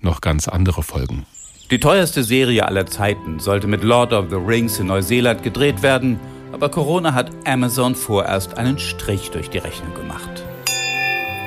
noch 0.00 0.20
ganz 0.20 0.46
andere 0.46 0.82
Folgen. 0.82 1.24
Die 1.70 1.78
teuerste 1.78 2.24
Serie 2.24 2.66
aller 2.66 2.86
Zeiten 2.86 3.38
sollte 3.38 3.68
mit 3.68 3.84
Lord 3.84 4.12
of 4.12 4.26
the 4.28 4.34
Rings 4.34 4.80
in 4.80 4.88
Neuseeland 4.88 5.44
gedreht 5.44 5.82
werden, 5.82 6.18
aber 6.50 6.68
Corona 6.68 7.14
hat 7.14 7.30
Amazon 7.46 7.94
vorerst 7.94 8.58
einen 8.58 8.80
Strich 8.80 9.30
durch 9.30 9.50
die 9.50 9.58
Rechnung 9.58 9.94
gemacht. 9.94 10.44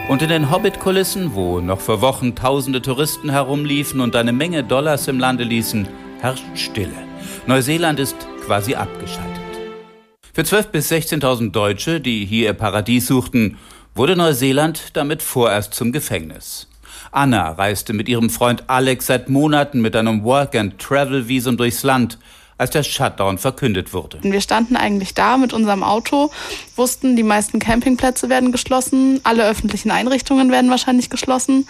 Und 0.07 0.21
in 0.21 0.29
den 0.29 0.49
Hobbit-Kulissen, 0.49 1.35
wo 1.35 1.59
noch 1.59 1.81
vor 1.81 1.99
Wochen 1.99 2.35
tausende 2.35 2.81
Touristen 2.81 3.31
herumliefen 3.31 3.99
und 3.99 4.15
eine 4.15 4.31
Menge 4.31 4.63
Dollars 4.63 5.09
im 5.09 5.19
Lande 5.19 5.43
ließen, 5.43 5.89
herrscht 6.21 6.45
Stille. 6.55 6.91
Neuseeland 7.45 7.99
ist 7.99 8.15
quasi 8.45 8.75
abgeschaltet. 8.75 9.41
Für 10.33 10.43
12.000 10.43 10.67
bis 10.71 10.89
16.000 10.89 11.51
Deutsche, 11.51 11.99
die 11.99 12.23
hier 12.23 12.45
ihr 12.45 12.53
Paradies 12.53 13.07
suchten, 13.07 13.57
wurde 13.93 14.15
Neuseeland 14.15 14.95
damit 14.95 15.21
vorerst 15.21 15.73
zum 15.73 15.91
Gefängnis. 15.91 16.69
Anna 17.13 17.51
reiste 17.51 17.93
mit 17.93 18.09
ihrem 18.09 18.29
Freund 18.29 18.63
Alex 18.67 19.07
seit 19.07 19.29
Monaten 19.29 19.81
mit 19.81 19.95
einem 19.95 20.23
Work-and-Travel-Visum 20.23 21.57
durchs 21.57 21.83
Land, 21.83 22.17
als 22.57 22.71
der 22.71 22.83
Shutdown 22.83 23.37
verkündet 23.37 23.93
wurde. 23.93 24.19
Wir 24.21 24.41
standen 24.41 24.75
eigentlich 24.75 25.13
da 25.13 25.37
mit 25.37 25.53
unserem 25.53 25.83
Auto, 25.83 26.31
wussten, 26.75 27.15
die 27.15 27.23
meisten 27.23 27.59
Campingplätze 27.59 28.29
werden 28.29 28.51
geschlossen, 28.51 29.19
alle 29.23 29.47
öffentlichen 29.47 29.91
Einrichtungen 29.91 30.51
werden 30.51 30.69
wahrscheinlich 30.69 31.09
geschlossen 31.09 31.67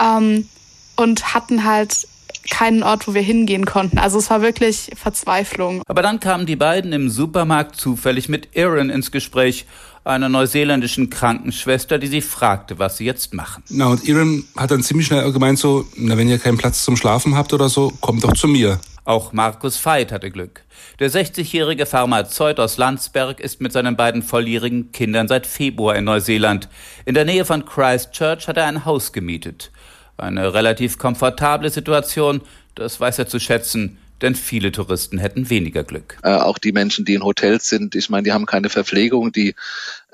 ähm, 0.00 0.48
und 0.96 1.34
hatten 1.34 1.64
halt 1.64 2.06
keinen 2.50 2.82
Ort, 2.82 3.06
wo 3.06 3.14
wir 3.14 3.22
hingehen 3.22 3.64
konnten. 3.64 3.98
Also 3.98 4.18
es 4.18 4.30
war 4.30 4.42
wirklich 4.42 4.90
Verzweiflung. 4.94 5.82
Aber 5.86 6.02
dann 6.02 6.20
kamen 6.20 6.46
die 6.46 6.56
beiden 6.56 6.92
im 6.92 7.10
Supermarkt 7.10 7.76
zufällig 7.76 8.28
mit 8.28 8.56
Erin 8.56 8.90
ins 8.90 9.10
Gespräch 9.10 9.66
einer 10.04 10.28
neuseeländischen 10.28 11.10
Krankenschwester, 11.10 11.98
die 11.98 12.06
sie 12.06 12.22
fragte, 12.22 12.78
was 12.78 12.96
sie 12.96 13.04
jetzt 13.04 13.34
machen. 13.34 13.62
Na, 13.68 13.88
und 13.88 14.08
Iram 14.08 14.44
hat 14.56 14.70
dann 14.70 14.82
ziemlich 14.82 15.06
schnell 15.06 15.30
gemeint 15.32 15.58
so, 15.58 15.84
na, 15.96 16.16
wenn 16.16 16.28
ihr 16.28 16.38
keinen 16.38 16.56
Platz 16.56 16.84
zum 16.84 16.96
Schlafen 16.96 17.36
habt 17.36 17.52
oder 17.52 17.68
so, 17.68 17.92
kommt 18.00 18.24
doch 18.24 18.32
zu 18.32 18.48
mir. 18.48 18.80
Auch 19.04 19.32
Markus 19.32 19.82
Veit 19.84 20.12
hatte 20.12 20.30
Glück. 20.30 20.64
Der 20.98 21.10
60-jährige 21.10 21.86
Pharmazeut 21.86 22.60
aus 22.60 22.76
Landsberg 22.76 23.40
ist 23.40 23.60
mit 23.60 23.72
seinen 23.72 23.96
beiden 23.96 24.22
volljährigen 24.22 24.92
Kindern 24.92 25.28
seit 25.28 25.46
Februar 25.46 25.96
in 25.96 26.04
Neuseeland. 26.04 26.68
In 27.06 27.14
der 27.14 27.24
Nähe 27.24 27.46
von 27.46 27.64
Christchurch 27.64 28.48
hat 28.48 28.58
er 28.58 28.66
ein 28.66 28.84
Haus 28.84 29.12
gemietet. 29.12 29.70
Eine 30.18 30.52
relativ 30.52 30.98
komfortable 30.98 31.70
Situation, 31.70 32.42
das 32.74 33.00
weiß 33.00 33.18
er 33.18 33.28
zu 33.28 33.38
schätzen 33.40 33.98
denn 34.22 34.34
viele 34.34 34.72
Touristen 34.72 35.18
hätten 35.18 35.48
weniger 35.50 35.84
Glück. 35.84 36.18
Äh, 36.22 36.30
auch 36.30 36.58
die 36.58 36.72
Menschen, 36.72 37.04
die 37.04 37.14
in 37.14 37.22
Hotels 37.22 37.68
sind, 37.68 37.94
ich 37.94 38.10
meine, 38.10 38.24
die 38.24 38.32
haben 38.32 38.46
keine 38.46 38.68
Verpflegung, 38.68 39.32
die, 39.32 39.54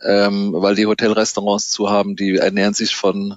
ähm, 0.02 0.52
weil 0.54 0.74
die 0.74 0.86
Hotelrestaurants 0.86 1.70
zu 1.70 1.90
haben, 1.90 2.16
die 2.16 2.36
ernähren 2.36 2.74
sich 2.74 2.94
von 2.94 3.36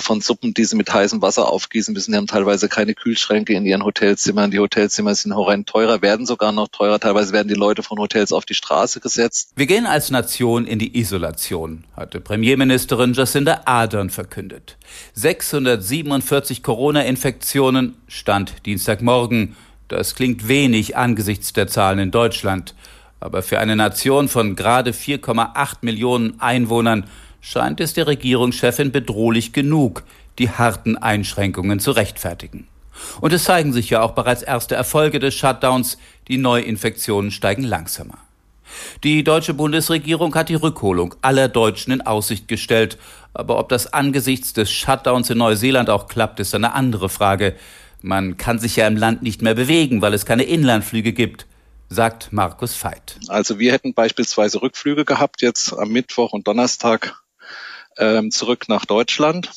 von 0.00 0.22
Suppen, 0.22 0.54
die 0.54 0.64
sie 0.64 0.74
mit 0.74 0.92
heißem 0.92 1.20
Wasser 1.20 1.48
aufgießen 1.48 1.92
müssen. 1.92 2.12
Die 2.12 2.16
haben 2.16 2.26
teilweise 2.26 2.68
keine 2.68 2.94
Kühlschränke 2.94 3.52
in 3.52 3.66
ihren 3.66 3.84
Hotelzimmern. 3.84 4.50
Die 4.50 4.58
Hotelzimmer 4.58 5.14
sind 5.14 5.34
horrend 5.34 5.68
teurer, 5.68 6.00
werden 6.00 6.24
sogar 6.24 6.52
noch 6.52 6.68
teurer. 6.68 6.98
Teilweise 6.98 7.32
werden 7.32 7.48
die 7.48 7.54
Leute 7.54 7.82
von 7.82 7.98
Hotels 7.98 8.32
auf 8.32 8.46
die 8.46 8.54
Straße 8.54 9.00
gesetzt. 9.00 9.50
Wir 9.54 9.66
gehen 9.66 9.84
als 9.84 10.10
Nation 10.10 10.66
in 10.66 10.78
die 10.78 10.98
Isolation, 10.98 11.84
hatte 11.94 12.20
Premierministerin 12.20 13.12
Jacinda 13.12 13.62
Ardern 13.66 14.08
verkündet. 14.08 14.78
647 15.12 16.62
Corona-Infektionen 16.62 17.96
stand 18.08 18.64
Dienstagmorgen. 18.64 19.56
Das 19.88 20.14
klingt 20.14 20.48
wenig 20.48 20.96
angesichts 20.96 21.52
der 21.52 21.68
Zahlen 21.68 21.98
in 21.98 22.10
Deutschland. 22.10 22.74
Aber 23.20 23.42
für 23.42 23.58
eine 23.58 23.76
Nation 23.76 24.28
von 24.28 24.56
gerade 24.56 24.92
4,8 24.92 25.76
Millionen 25.82 26.40
Einwohnern 26.40 27.04
scheint 27.46 27.80
es 27.80 27.94
der 27.94 28.08
Regierungschefin 28.08 28.90
bedrohlich 28.90 29.52
genug, 29.52 30.02
die 30.40 30.50
harten 30.50 30.96
Einschränkungen 30.96 31.78
zu 31.78 31.92
rechtfertigen. 31.92 32.66
Und 33.20 33.32
es 33.32 33.44
zeigen 33.44 33.72
sich 33.72 33.88
ja 33.88 34.02
auch 34.02 34.12
bereits 34.12 34.42
erste 34.42 34.74
Erfolge 34.74 35.20
des 35.20 35.36
Shutdowns, 35.36 35.96
die 36.26 36.38
Neuinfektionen 36.38 37.30
steigen 37.30 37.62
langsamer. 37.62 38.18
Die 39.04 39.22
deutsche 39.22 39.54
Bundesregierung 39.54 40.34
hat 40.34 40.48
die 40.48 40.56
Rückholung 40.56 41.14
aller 41.22 41.46
Deutschen 41.46 41.92
in 41.92 42.00
Aussicht 42.00 42.48
gestellt. 42.48 42.98
Aber 43.32 43.60
ob 43.60 43.68
das 43.68 43.92
angesichts 43.92 44.52
des 44.52 44.72
Shutdowns 44.72 45.30
in 45.30 45.38
Neuseeland 45.38 45.88
auch 45.88 46.08
klappt, 46.08 46.40
ist 46.40 46.52
eine 46.52 46.72
andere 46.72 47.08
Frage. 47.08 47.54
Man 48.02 48.36
kann 48.36 48.58
sich 48.58 48.74
ja 48.74 48.88
im 48.88 48.96
Land 48.96 49.22
nicht 49.22 49.40
mehr 49.40 49.54
bewegen, 49.54 50.02
weil 50.02 50.14
es 50.14 50.26
keine 50.26 50.42
Inlandflüge 50.42 51.12
gibt, 51.12 51.46
sagt 51.88 52.32
Markus 52.32 52.82
Veit. 52.82 53.20
Also 53.28 53.60
wir 53.60 53.72
hätten 53.72 53.94
beispielsweise 53.94 54.60
Rückflüge 54.62 55.04
gehabt 55.04 55.42
jetzt 55.42 55.72
am 55.72 55.90
Mittwoch 55.90 56.32
und 56.32 56.48
Donnerstag 56.48 57.22
ähm, 57.98 58.30
zurück 58.30 58.68
nach 58.68 58.84
Deutschland 58.84 59.50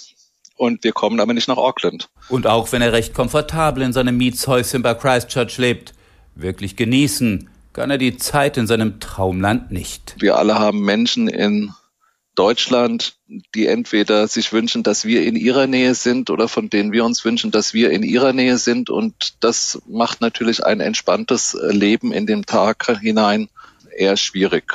und 0.56 0.84
wir 0.84 0.92
kommen 0.92 1.20
aber 1.20 1.34
nicht 1.34 1.48
nach 1.48 1.58
Auckland. 1.58 2.10
Und 2.28 2.46
auch 2.46 2.72
wenn 2.72 2.82
er 2.82 2.92
recht 2.92 3.14
komfortabel 3.14 3.82
in 3.84 3.94
seinem 3.94 4.18
Mietshäuschen 4.18 4.82
bei 4.82 4.94
Christchurch 4.94 5.58
lebt, 5.58 5.94
wirklich 6.36 6.76
genießen 6.76 7.50
kann 7.74 7.92
er 7.92 7.98
die 7.98 8.18
Zeit 8.18 8.58
in 8.58 8.68
seinem 8.68 9.00
Traumland 9.00 9.72
nicht. 9.72 10.16
Wir 10.20 10.38
alle 10.38 10.60
haben 10.60 10.82
Menschen 10.82 11.30
in 11.30 11.72
Deutschland, 12.36 13.16
die 13.56 13.68
entweder 13.68 14.28
sich 14.28 14.52
wünschen, 14.52 14.84
dass 14.84 15.06
wir 15.06 15.24
in 15.24 15.36
ihrer 15.36 15.68
Nähe 15.68 15.94
sind 15.94 16.30
oder 16.30 16.48
von 16.48 16.70
denen 16.70 16.92
wir 16.92 17.06
uns 17.06 17.24
wünschen, 17.24 17.52
dass 17.52 17.74
wir 17.74 17.92
in 17.92 18.04
ihrer 18.04 18.34
Nähe 18.34 18.58
sind. 18.58 18.90
Und 18.90 19.36
das 19.42 19.82
macht 19.88 20.22
natürlich 20.22 20.66
ein 20.66 20.80
entspanntes 20.80 21.58
Leben 21.62 22.12
in 22.12 22.26
den 22.26 22.46
Tag 22.46 23.00
hinein 23.02 23.50
eher 23.98 24.18
schwierig. 24.18 24.74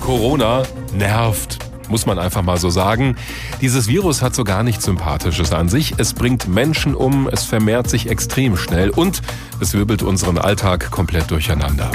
Corona 0.00 0.62
nervt 0.94 1.58
muss 1.88 2.06
man 2.06 2.18
einfach 2.18 2.42
mal 2.42 2.58
so 2.58 2.70
sagen. 2.70 3.16
Dieses 3.60 3.88
Virus 3.88 4.22
hat 4.22 4.34
so 4.34 4.44
gar 4.44 4.62
nichts 4.62 4.84
Sympathisches 4.84 5.52
an 5.52 5.68
sich. 5.68 5.94
Es 5.98 6.14
bringt 6.14 6.48
Menschen 6.48 6.94
um, 6.94 7.28
es 7.28 7.44
vermehrt 7.44 7.88
sich 7.88 8.08
extrem 8.08 8.56
schnell 8.56 8.90
und 8.90 9.22
es 9.60 9.74
wirbelt 9.74 10.02
unseren 10.02 10.38
Alltag 10.38 10.90
komplett 10.90 11.30
durcheinander. 11.30 11.90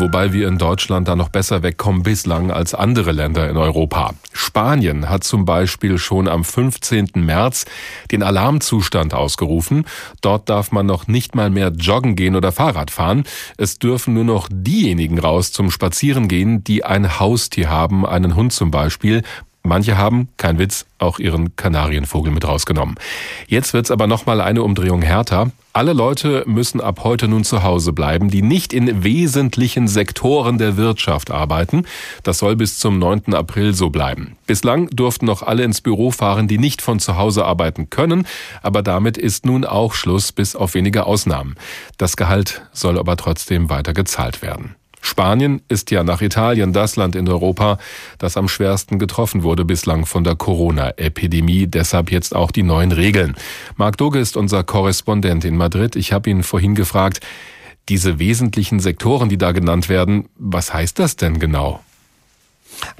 Wobei 0.00 0.32
wir 0.32 0.48
in 0.48 0.56
Deutschland 0.56 1.08
da 1.08 1.14
noch 1.14 1.28
besser 1.28 1.62
wegkommen 1.62 2.02
bislang 2.02 2.50
als 2.50 2.72
andere 2.72 3.12
Länder 3.12 3.50
in 3.50 3.58
Europa. 3.58 4.14
Spanien 4.32 5.10
hat 5.10 5.24
zum 5.24 5.44
Beispiel 5.44 5.98
schon 5.98 6.26
am 6.26 6.42
15. 6.42 7.10
März 7.16 7.66
den 8.10 8.22
Alarmzustand 8.22 9.12
ausgerufen. 9.12 9.84
Dort 10.22 10.48
darf 10.48 10.72
man 10.72 10.86
noch 10.86 11.06
nicht 11.06 11.34
mal 11.34 11.50
mehr 11.50 11.68
joggen 11.68 12.16
gehen 12.16 12.34
oder 12.34 12.50
Fahrrad 12.50 12.90
fahren. 12.90 13.24
Es 13.58 13.78
dürfen 13.78 14.14
nur 14.14 14.24
noch 14.24 14.48
diejenigen 14.50 15.18
raus 15.18 15.52
zum 15.52 15.70
Spazieren 15.70 16.28
gehen, 16.28 16.64
die 16.64 16.82
ein 16.82 17.20
Haustier 17.20 17.68
haben, 17.68 18.06
einen 18.06 18.36
Hund 18.36 18.54
zum 18.54 18.70
Beispiel. 18.70 19.22
Manche 19.70 19.96
haben, 19.96 20.26
kein 20.36 20.58
Witz, 20.58 20.84
auch 20.98 21.20
ihren 21.20 21.54
Kanarienvogel 21.54 22.32
mit 22.32 22.44
rausgenommen. 22.44 22.96
Jetzt 23.46 23.72
wird's 23.72 23.92
aber 23.92 24.08
nochmal 24.08 24.40
eine 24.40 24.64
Umdrehung 24.64 25.00
härter. 25.00 25.52
Alle 25.72 25.92
Leute 25.92 26.42
müssen 26.44 26.80
ab 26.80 27.04
heute 27.04 27.28
nun 27.28 27.44
zu 27.44 27.62
Hause 27.62 27.92
bleiben, 27.92 28.30
die 28.30 28.42
nicht 28.42 28.72
in 28.72 29.04
wesentlichen 29.04 29.86
Sektoren 29.86 30.58
der 30.58 30.76
Wirtschaft 30.76 31.30
arbeiten. 31.30 31.84
Das 32.24 32.38
soll 32.38 32.56
bis 32.56 32.80
zum 32.80 32.98
9. 32.98 33.32
April 33.32 33.72
so 33.72 33.90
bleiben. 33.90 34.36
Bislang 34.48 34.88
durften 34.90 35.26
noch 35.26 35.44
alle 35.44 35.62
ins 35.62 35.80
Büro 35.80 36.10
fahren, 36.10 36.48
die 36.48 36.58
nicht 36.58 36.82
von 36.82 36.98
zu 36.98 37.16
Hause 37.16 37.44
arbeiten 37.44 37.90
können, 37.90 38.26
aber 38.62 38.82
damit 38.82 39.16
ist 39.16 39.46
nun 39.46 39.64
auch 39.64 39.94
Schluss 39.94 40.32
bis 40.32 40.56
auf 40.56 40.74
wenige 40.74 41.06
Ausnahmen. 41.06 41.54
Das 41.96 42.16
Gehalt 42.16 42.62
soll 42.72 42.98
aber 42.98 43.16
trotzdem 43.16 43.70
weiter 43.70 43.94
gezahlt 43.94 44.42
werden. 44.42 44.74
Spanien 45.00 45.62
ist 45.68 45.90
ja 45.90 46.04
nach 46.04 46.20
Italien 46.22 46.72
das 46.72 46.96
Land 46.96 47.16
in 47.16 47.28
Europa, 47.28 47.78
das 48.18 48.36
am 48.36 48.48
schwersten 48.48 48.98
getroffen 48.98 49.42
wurde 49.42 49.64
bislang 49.64 50.06
von 50.06 50.24
der 50.24 50.36
Corona-Epidemie. 50.36 51.66
Deshalb 51.66 52.10
jetzt 52.10 52.34
auch 52.34 52.50
die 52.50 52.62
neuen 52.62 52.92
Regeln. 52.92 53.34
Marc 53.76 53.96
Doge 53.96 54.18
ist 54.18 54.36
unser 54.36 54.64
Korrespondent 54.64 55.44
in 55.44 55.56
Madrid. 55.56 55.96
Ich 55.96 56.12
habe 56.12 56.30
ihn 56.30 56.42
vorhin 56.42 56.74
gefragt, 56.74 57.20
diese 57.88 58.18
wesentlichen 58.18 58.80
Sektoren, 58.80 59.28
die 59.28 59.38
da 59.38 59.52
genannt 59.52 59.88
werden, 59.88 60.28
was 60.36 60.72
heißt 60.72 60.98
das 60.98 61.16
denn 61.16 61.38
genau? 61.38 61.80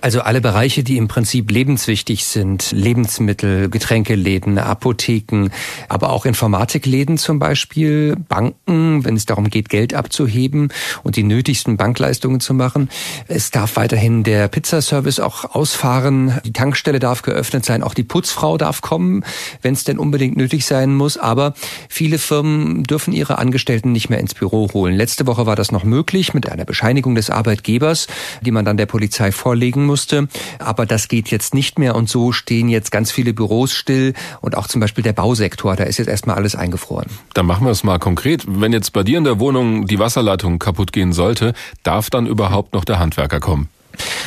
Also 0.00 0.20
alle 0.20 0.40
Bereiche, 0.40 0.82
die 0.82 0.96
im 0.96 1.08
Prinzip 1.08 1.50
lebenswichtig 1.50 2.24
sind, 2.24 2.72
Lebensmittel, 2.72 3.68
Getränkeläden, 3.68 4.58
Apotheken, 4.58 5.50
aber 5.88 6.10
auch 6.10 6.24
Informatikläden 6.24 7.18
zum 7.18 7.38
Beispiel, 7.38 8.16
Banken, 8.28 9.04
wenn 9.04 9.16
es 9.16 9.26
darum 9.26 9.50
geht, 9.50 9.68
Geld 9.68 9.94
abzuheben 9.94 10.72
und 11.02 11.16
die 11.16 11.22
nötigsten 11.22 11.76
Bankleistungen 11.76 12.40
zu 12.40 12.54
machen. 12.54 12.88
Es 13.28 13.50
darf 13.50 13.76
weiterhin 13.76 14.22
der 14.22 14.48
Pizzaservice 14.48 15.20
auch 15.20 15.54
ausfahren, 15.54 16.40
die 16.44 16.52
Tankstelle 16.52 16.98
darf 16.98 17.22
geöffnet 17.22 17.64
sein, 17.64 17.82
auch 17.82 17.94
die 17.94 18.04
Putzfrau 18.04 18.56
darf 18.56 18.80
kommen, 18.80 19.24
wenn 19.62 19.74
es 19.74 19.84
denn 19.84 19.98
unbedingt 19.98 20.36
nötig 20.36 20.64
sein 20.64 20.94
muss. 20.94 21.18
Aber 21.18 21.54
viele 21.88 22.18
Firmen 22.18 22.84
dürfen 22.84 23.12
ihre 23.12 23.38
Angestellten 23.38 23.92
nicht 23.92 24.08
mehr 24.08 24.18
ins 24.18 24.34
Büro 24.34 24.70
holen. 24.72 24.94
Letzte 24.94 25.26
Woche 25.26 25.46
war 25.46 25.56
das 25.56 25.72
noch 25.72 25.84
möglich 25.84 26.32
mit 26.32 26.50
einer 26.50 26.64
Bescheinigung 26.64 27.14
des 27.14 27.30
Arbeitgebers, 27.30 28.06
die 28.40 28.50
man 28.50 28.64
dann 28.64 28.76
der 28.76 28.86
Polizei 28.86 29.30
vorlegt 29.30 29.69
legen 29.70 29.86
musste. 29.86 30.26
Aber 30.58 30.84
das 30.84 31.06
geht 31.06 31.30
jetzt 31.30 31.54
nicht 31.54 31.78
mehr 31.78 31.94
und 31.94 32.08
so 32.08 32.32
stehen 32.32 32.68
jetzt 32.68 32.90
ganz 32.90 33.12
viele 33.12 33.32
Büros 33.32 33.72
still 33.72 34.14
und 34.40 34.56
auch 34.56 34.66
zum 34.66 34.80
Beispiel 34.80 35.04
der 35.04 35.12
Bausektor, 35.12 35.76
da 35.76 35.84
ist 35.84 35.98
jetzt 35.98 36.08
erstmal 36.08 36.36
alles 36.36 36.56
eingefroren. 36.56 37.06
Dann 37.34 37.46
machen 37.46 37.64
wir 37.64 37.70
es 37.70 37.84
mal 37.84 37.98
konkret. 37.98 38.44
Wenn 38.48 38.72
jetzt 38.72 38.92
bei 38.92 39.04
dir 39.04 39.18
in 39.18 39.24
der 39.24 39.38
Wohnung 39.38 39.86
die 39.86 40.00
Wasserleitung 40.00 40.58
kaputt 40.58 40.92
gehen 40.92 41.12
sollte, 41.12 41.54
darf 41.84 42.10
dann 42.10 42.26
überhaupt 42.26 42.74
noch 42.74 42.84
der 42.84 42.98
Handwerker 42.98 43.38
kommen? 43.38 43.68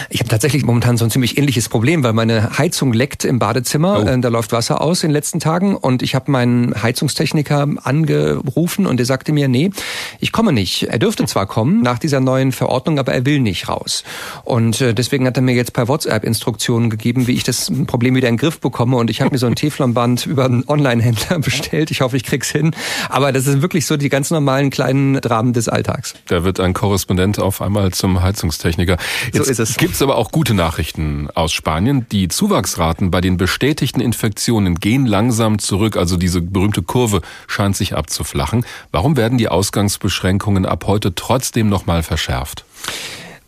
Ich 0.09 0.19
habe 0.19 0.29
tatsächlich 0.29 0.63
momentan 0.63 0.97
so 0.97 1.05
ein 1.05 1.11
ziemlich 1.11 1.37
ähnliches 1.37 1.69
Problem, 1.69 2.03
weil 2.03 2.13
meine 2.13 2.57
Heizung 2.57 2.93
leckt 2.93 3.25
im 3.25 3.39
Badezimmer. 3.39 4.03
Oh. 4.03 4.07
Äh, 4.07 4.19
da 4.19 4.29
läuft 4.29 4.51
Wasser 4.51 4.81
aus 4.81 5.03
in 5.03 5.09
den 5.09 5.13
letzten 5.13 5.39
Tagen 5.39 5.75
und 5.75 6.01
ich 6.01 6.15
habe 6.15 6.31
meinen 6.31 6.81
Heizungstechniker 6.81 7.67
angerufen 7.83 8.85
und 8.85 8.97
der 8.97 9.05
sagte 9.05 9.31
mir, 9.31 9.47
nee, 9.47 9.71
ich 10.19 10.31
komme 10.31 10.53
nicht. 10.53 10.83
Er 10.83 10.99
dürfte 10.99 11.25
zwar 11.25 11.45
kommen 11.45 11.81
nach 11.81 11.99
dieser 11.99 12.19
neuen 12.19 12.51
Verordnung, 12.51 12.99
aber 12.99 13.13
er 13.13 13.25
will 13.25 13.39
nicht 13.39 13.69
raus. 13.69 14.03
Und 14.43 14.81
äh, 14.81 14.93
deswegen 14.93 15.25
hat 15.25 15.37
er 15.37 15.43
mir 15.43 15.55
jetzt 15.55 15.73
per 15.73 15.87
WhatsApp 15.87 16.23
Instruktionen 16.23 16.89
gegeben, 16.89 17.27
wie 17.27 17.33
ich 17.33 17.43
das 17.43 17.71
Problem 17.87 18.15
wieder 18.15 18.27
in 18.27 18.35
den 18.35 18.39
Griff 18.39 18.59
bekomme. 18.59 18.97
Und 18.97 19.09
ich 19.09 19.21
habe 19.21 19.31
mir 19.31 19.37
so 19.37 19.47
ein 19.47 19.55
Teflonband 19.55 20.25
über 20.25 20.45
einen 20.45 20.63
Online-Händler 20.67 21.39
bestellt. 21.39 21.91
Ich 21.91 22.01
hoffe, 22.01 22.17
ich 22.17 22.23
krieg's 22.23 22.51
hin. 22.51 22.75
Aber 23.09 23.31
das 23.31 23.45
sind 23.45 23.61
wirklich 23.61 23.85
so 23.85 23.97
die 23.97 24.09
ganz 24.09 24.31
normalen 24.31 24.69
kleinen 24.69 25.15
Dramen 25.21 25.53
des 25.53 25.69
Alltags. 25.69 26.15
Da 26.27 26.43
wird 26.43 26.59
ein 26.59 26.73
Korrespondent 26.73 27.39
auf 27.39 27.61
einmal 27.61 27.91
zum 27.91 28.21
Heizungstechniker. 28.21 28.97
Jetzt 29.31 29.45
so 29.45 29.49
ist 29.59 29.69
es. 29.69 29.77
Gibt 29.77 29.95
es 29.95 30.01
aber 30.01 30.17
auch 30.17 30.31
gute 30.31 30.53
Nachrichten 30.53 31.29
aus 31.33 31.53
Spanien. 31.53 32.07
Die 32.11 32.27
Zuwachsraten 32.27 33.11
bei 33.11 33.21
den 33.21 33.37
bestätigten 33.37 33.99
Infektionen 33.99 34.75
gehen 34.75 35.05
langsam 35.05 35.59
zurück. 35.59 35.95
Also 35.97 36.17
diese 36.17 36.41
berühmte 36.41 36.81
Kurve 36.81 37.21
scheint 37.47 37.75
sich 37.75 37.95
abzuflachen. 37.95 38.65
Warum 38.91 39.15
werden 39.15 39.37
die 39.37 39.47
Ausgangsbeschränkungen 39.47 40.65
ab 40.65 40.85
heute 40.87 41.15
trotzdem 41.15 41.69
nochmal 41.69 42.03
verschärft? 42.03 42.65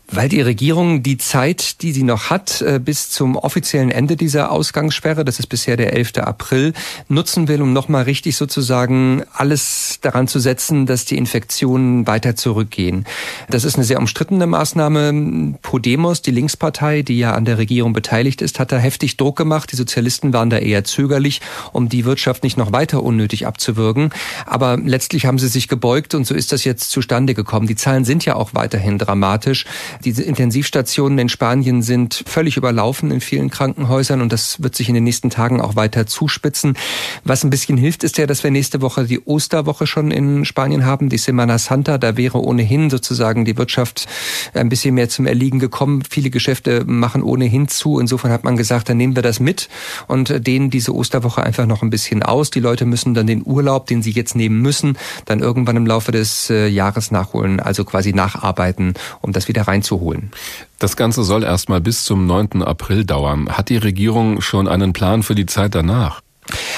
Weil 0.08 0.28
die 0.28 0.40
Regierung 0.40 1.02
die 1.02 1.18
Zeit, 1.18 1.82
die 1.82 1.90
sie 1.90 2.04
noch 2.04 2.30
hat, 2.30 2.62
äh, 2.62 2.78
bis 2.78 3.10
zum 3.10 3.34
offiziellen 3.34 3.90
Ende 3.90 4.16
dieser 4.16 4.52
Ausgangssperre, 4.52 5.24
das 5.24 5.40
ist 5.40 5.48
bisher 5.48 5.76
der 5.76 5.94
11. 5.94 6.18
April, 6.18 6.74
nutzen 7.08 7.48
will, 7.48 7.60
um 7.60 7.72
nochmal 7.72 8.04
richtig 8.04 8.36
sozusagen 8.36 9.24
alles 9.32 9.98
daran 10.02 10.28
zu 10.28 10.38
setzen, 10.38 10.86
dass 10.86 11.06
die 11.06 11.16
Infektionen 11.18 12.06
weiter 12.06 12.36
zurückgehen. 12.36 13.04
Das 13.50 13.64
ist 13.64 13.74
eine 13.74 13.84
sehr 13.84 13.98
umstrittene 13.98 14.46
Maßnahme. 14.46 15.56
Podemos, 15.60 16.22
die 16.22 16.30
Linkspartei, 16.30 17.02
die 17.02 17.18
ja 17.18 17.32
an 17.32 17.44
der 17.44 17.58
Regierung 17.58 17.92
beteiligt 17.92 18.42
ist, 18.42 18.60
hat 18.60 18.70
da 18.70 18.78
heftig 18.78 19.16
Druck 19.16 19.36
gemacht. 19.36 19.72
Die 19.72 19.76
Sozialisten 19.76 20.32
waren 20.32 20.50
da 20.50 20.58
eher 20.58 20.84
zögerlich, 20.84 21.40
um 21.72 21.88
die 21.88 22.04
Wirtschaft 22.04 22.44
nicht 22.44 22.56
noch 22.56 22.70
weiter 22.70 23.02
unnötig 23.02 23.46
abzuwürgen. 23.46 24.10
Aber 24.46 24.76
letztlich 24.76 25.26
haben 25.26 25.40
sie 25.40 25.48
sich 25.48 25.66
gebeugt 25.66 26.14
und 26.14 26.28
so 26.28 26.34
ist 26.34 26.52
das 26.52 26.62
jetzt 26.62 26.90
zustande 26.90 27.34
gekommen. 27.34 27.66
Die 27.66 27.74
Zahlen 27.74 28.04
sind 28.04 28.24
ja 28.24 28.36
auch 28.36 28.54
weiterhin 28.54 28.98
dramatisch. 28.98 29.64
Diese 30.04 30.22
Intensivstationen 30.22 31.18
in 31.18 31.28
Spanien 31.28 31.82
sind 31.82 32.24
völlig 32.26 32.56
überlaufen 32.56 33.10
in 33.10 33.20
vielen 33.20 33.50
Krankenhäusern 33.50 34.20
und 34.20 34.32
das 34.32 34.62
wird 34.62 34.74
sich 34.74 34.88
in 34.88 34.94
den 34.94 35.04
nächsten 35.04 35.30
Tagen 35.30 35.60
auch 35.60 35.76
weiter 35.76 36.06
zuspitzen. 36.06 36.76
Was 37.24 37.44
ein 37.44 37.50
bisschen 37.50 37.76
hilft, 37.76 38.04
ist 38.04 38.18
ja, 38.18 38.26
dass 38.26 38.42
wir 38.44 38.50
nächste 38.50 38.80
Woche 38.80 39.04
die 39.04 39.20
Osterwoche 39.20 39.86
schon 39.86 40.10
in 40.10 40.44
Spanien 40.44 40.84
haben, 40.84 41.08
die 41.08 41.18
Semana 41.18 41.58
Santa. 41.58 41.98
Da 41.98 42.16
wäre 42.16 42.40
ohnehin 42.42 42.90
sozusagen 42.90 43.44
die 43.44 43.56
Wirtschaft 43.56 44.06
ein 44.54 44.68
bisschen 44.68 44.94
mehr 44.94 45.08
zum 45.08 45.26
Erliegen 45.26 45.58
gekommen. 45.58 46.02
Viele 46.08 46.30
Geschäfte 46.30 46.84
machen 46.84 47.22
ohnehin 47.22 47.68
zu. 47.68 47.98
Insofern 47.98 48.30
hat 48.30 48.44
man 48.44 48.56
gesagt, 48.56 48.88
dann 48.88 48.96
nehmen 48.96 49.16
wir 49.16 49.22
das 49.22 49.40
mit 49.40 49.68
und 50.06 50.46
dehnen 50.46 50.70
diese 50.70 50.94
Osterwoche 50.94 51.42
einfach 51.42 51.66
noch 51.66 51.82
ein 51.82 51.90
bisschen 51.90 52.22
aus. 52.22 52.50
Die 52.50 52.60
Leute 52.60 52.84
müssen 52.84 53.14
dann 53.14 53.26
den 53.26 53.42
Urlaub, 53.44 53.86
den 53.86 54.02
sie 54.02 54.12
jetzt 54.12 54.36
nehmen 54.36 54.60
müssen, 54.60 54.98
dann 55.24 55.40
irgendwann 55.40 55.76
im 55.76 55.86
Laufe 55.86 56.12
des 56.12 56.50
äh, 56.50 56.68
Jahres 56.68 57.10
nachholen, 57.10 57.60
also 57.60 57.84
quasi 57.84 58.12
nacharbeiten, 58.12 58.94
um 59.20 59.32
das 59.32 59.48
wieder 59.48 59.62
rein 59.62 59.82
einzuholen. 59.86 60.30
Das 60.78 60.96
Ganze 60.96 61.22
soll 61.24 61.44
erstmal 61.44 61.80
bis 61.80 62.04
zum 62.04 62.26
9. 62.26 62.62
April 62.62 63.04
dauern. 63.04 63.48
Hat 63.50 63.68
die 63.68 63.78
Regierung 63.78 64.40
schon 64.40 64.68
einen 64.68 64.92
Plan 64.92 65.22
für 65.22 65.34
die 65.34 65.46
Zeit 65.46 65.74
danach? 65.74 66.20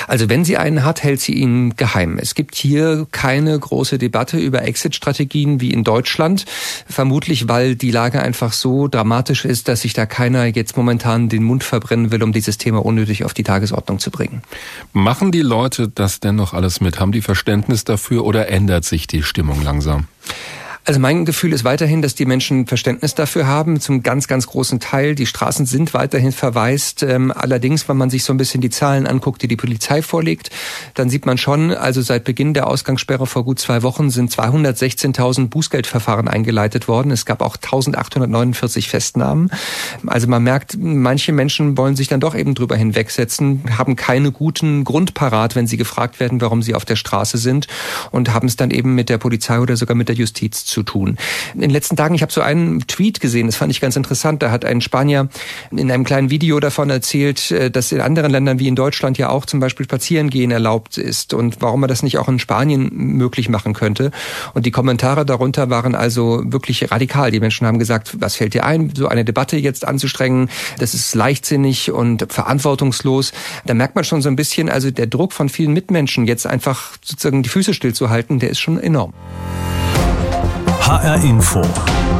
Also 0.06 0.30
wenn 0.30 0.46
sie 0.46 0.56
einen 0.56 0.82
hat, 0.82 1.02
hält 1.02 1.20
sie 1.20 1.34
ihn 1.34 1.76
geheim. 1.76 2.18
Es 2.18 2.34
gibt 2.34 2.54
hier 2.54 3.06
keine 3.12 3.58
große 3.58 3.98
Debatte 3.98 4.38
über 4.38 4.62
Exit-Strategien 4.62 5.60
wie 5.60 5.72
in 5.72 5.84
Deutschland. 5.84 6.46
Vermutlich, 6.88 7.48
weil 7.48 7.76
die 7.76 7.90
Lage 7.90 8.22
einfach 8.22 8.54
so 8.54 8.88
dramatisch 8.88 9.44
ist, 9.44 9.68
dass 9.68 9.82
sich 9.82 9.92
da 9.92 10.06
keiner 10.06 10.46
jetzt 10.46 10.78
momentan 10.78 11.28
den 11.28 11.42
Mund 11.42 11.64
verbrennen 11.64 12.10
will, 12.10 12.22
um 12.22 12.32
dieses 12.32 12.56
Thema 12.56 12.82
unnötig 12.82 13.24
auf 13.24 13.34
die 13.34 13.42
Tagesordnung 13.42 13.98
zu 13.98 14.10
bringen. 14.10 14.40
Machen 14.94 15.32
die 15.32 15.42
Leute 15.42 15.88
das 15.88 16.18
denn 16.20 16.36
noch 16.36 16.54
alles 16.54 16.80
mit? 16.80 16.98
Haben 16.98 17.12
die 17.12 17.20
Verständnis 17.20 17.84
dafür 17.84 18.24
oder 18.24 18.48
ändert 18.48 18.86
sich 18.86 19.06
die 19.06 19.22
Stimmung 19.22 19.62
langsam? 19.62 20.06
Also 20.88 21.00
mein 21.00 21.26
Gefühl 21.26 21.52
ist 21.52 21.64
weiterhin, 21.64 22.00
dass 22.00 22.14
die 22.14 22.24
Menschen 22.24 22.66
Verständnis 22.66 23.14
dafür 23.14 23.46
haben, 23.46 23.78
zum 23.78 24.02
ganz, 24.02 24.26
ganz 24.26 24.46
großen 24.46 24.80
Teil. 24.80 25.14
Die 25.14 25.26
Straßen 25.26 25.66
sind 25.66 25.92
weiterhin 25.92 26.32
verwaist. 26.32 27.02
Ähm, 27.02 27.30
allerdings, 27.30 27.90
wenn 27.90 27.98
man 27.98 28.08
sich 28.08 28.24
so 28.24 28.32
ein 28.32 28.38
bisschen 28.38 28.62
die 28.62 28.70
Zahlen 28.70 29.06
anguckt, 29.06 29.42
die 29.42 29.48
die 29.48 29.56
Polizei 29.56 30.00
vorlegt, 30.00 30.48
dann 30.94 31.10
sieht 31.10 31.26
man 31.26 31.36
schon, 31.36 31.72
also 31.72 32.00
seit 32.00 32.24
Beginn 32.24 32.54
der 32.54 32.68
Ausgangssperre 32.68 33.26
vor 33.26 33.44
gut 33.44 33.58
zwei 33.58 33.82
Wochen 33.82 34.08
sind 34.08 34.32
216.000 34.32 35.48
Bußgeldverfahren 35.48 36.26
eingeleitet 36.26 36.88
worden. 36.88 37.10
Es 37.10 37.26
gab 37.26 37.42
auch 37.42 37.56
1849 37.56 38.88
Festnahmen. 38.88 39.50
Also 40.06 40.26
man 40.26 40.42
merkt, 40.42 40.78
manche 40.80 41.32
Menschen 41.32 41.76
wollen 41.76 41.96
sich 41.96 42.08
dann 42.08 42.20
doch 42.20 42.34
eben 42.34 42.54
drüber 42.54 42.76
hinwegsetzen, 42.76 43.62
haben 43.76 43.94
keine 43.94 44.32
guten 44.32 44.84
Grund 44.84 45.12
parat, 45.12 45.54
wenn 45.54 45.66
sie 45.66 45.76
gefragt 45.76 46.18
werden, 46.18 46.40
warum 46.40 46.62
sie 46.62 46.74
auf 46.74 46.86
der 46.86 46.96
Straße 46.96 47.36
sind 47.36 47.66
und 48.10 48.32
haben 48.32 48.48
es 48.48 48.56
dann 48.56 48.70
eben 48.70 48.94
mit 48.94 49.10
der 49.10 49.18
Polizei 49.18 49.60
oder 49.60 49.76
sogar 49.76 49.94
mit 49.94 50.08
der 50.08 50.16
Justiz 50.16 50.64
zu 50.64 50.77
tun. 50.82 51.16
In 51.54 51.60
den 51.60 51.70
letzten 51.70 51.96
Tagen, 51.96 52.14
ich 52.14 52.22
habe 52.22 52.32
so 52.32 52.40
einen 52.40 52.86
Tweet 52.86 53.20
gesehen, 53.20 53.46
das 53.46 53.56
fand 53.56 53.70
ich 53.70 53.80
ganz 53.80 53.96
interessant. 53.96 54.42
Da 54.42 54.50
hat 54.50 54.64
ein 54.64 54.80
Spanier 54.80 55.28
in 55.70 55.90
einem 55.90 56.04
kleinen 56.04 56.30
Video 56.30 56.60
davon 56.60 56.90
erzählt, 56.90 57.50
äh, 57.50 57.70
dass 57.70 57.92
in 57.92 58.00
anderen 58.00 58.30
Ländern 58.30 58.58
wie 58.58 58.68
in 58.68 58.76
Deutschland 58.76 59.18
ja 59.18 59.28
auch 59.30 59.46
zum 59.46 59.60
Beispiel 59.60 59.84
Spazierengehen 59.84 60.50
erlaubt 60.50 60.98
ist 60.98 61.34
und 61.34 61.60
warum 61.60 61.80
man 61.80 61.88
das 61.88 62.02
nicht 62.02 62.18
auch 62.18 62.28
in 62.28 62.38
Spanien 62.38 62.90
möglich 62.92 63.48
machen 63.48 63.74
könnte. 63.74 64.10
Und 64.54 64.66
die 64.66 64.70
Kommentare 64.70 65.24
darunter 65.24 65.70
waren 65.70 65.94
also 65.94 66.42
wirklich 66.44 66.90
radikal. 66.90 67.30
Die 67.30 67.40
Menschen 67.40 67.66
haben 67.66 67.78
gesagt, 67.78 68.16
was 68.20 68.36
fällt 68.36 68.54
dir 68.54 68.64
ein, 68.64 68.92
so 68.94 69.08
eine 69.08 69.24
Debatte 69.24 69.56
jetzt 69.56 69.86
anzustrengen? 69.86 70.50
Das 70.78 70.94
ist 70.94 71.14
leichtsinnig 71.14 71.90
und 71.90 72.26
verantwortungslos. 72.32 73.32
Da 73.66 73.74
merkt 73.74 73.94
man 73.94 74.04
schon 74.04 74.22
so 74.22 74.28
ein 74.28 74.36
bisschen, 74.36 74.68
also 74.68 74.90
der 74.90 75.06
Druck 75.06 75.32
von 75.32 75.48
vielen 75.48 75.72
Mitmenschen 75.72 76.26
jetzt 76.26 76.46
einfach 76.46 76.92
sozusagen 77.02 77.42
die 77.42 77.48
Füße 77.48 77.74
stillzuhalten, 77.74 78.38
der 78.38 78.50
ist 78.50 78.60
schon 78.60 78.78
enorm. 78.78 79.12
HR 80.88 81.22
Info. 81.22 81.60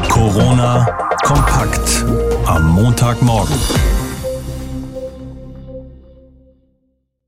Corona 0.09 0.87
kompakt 1.23 2.05
am 2.45 2.67
Montagmorgen. 2.67 3.57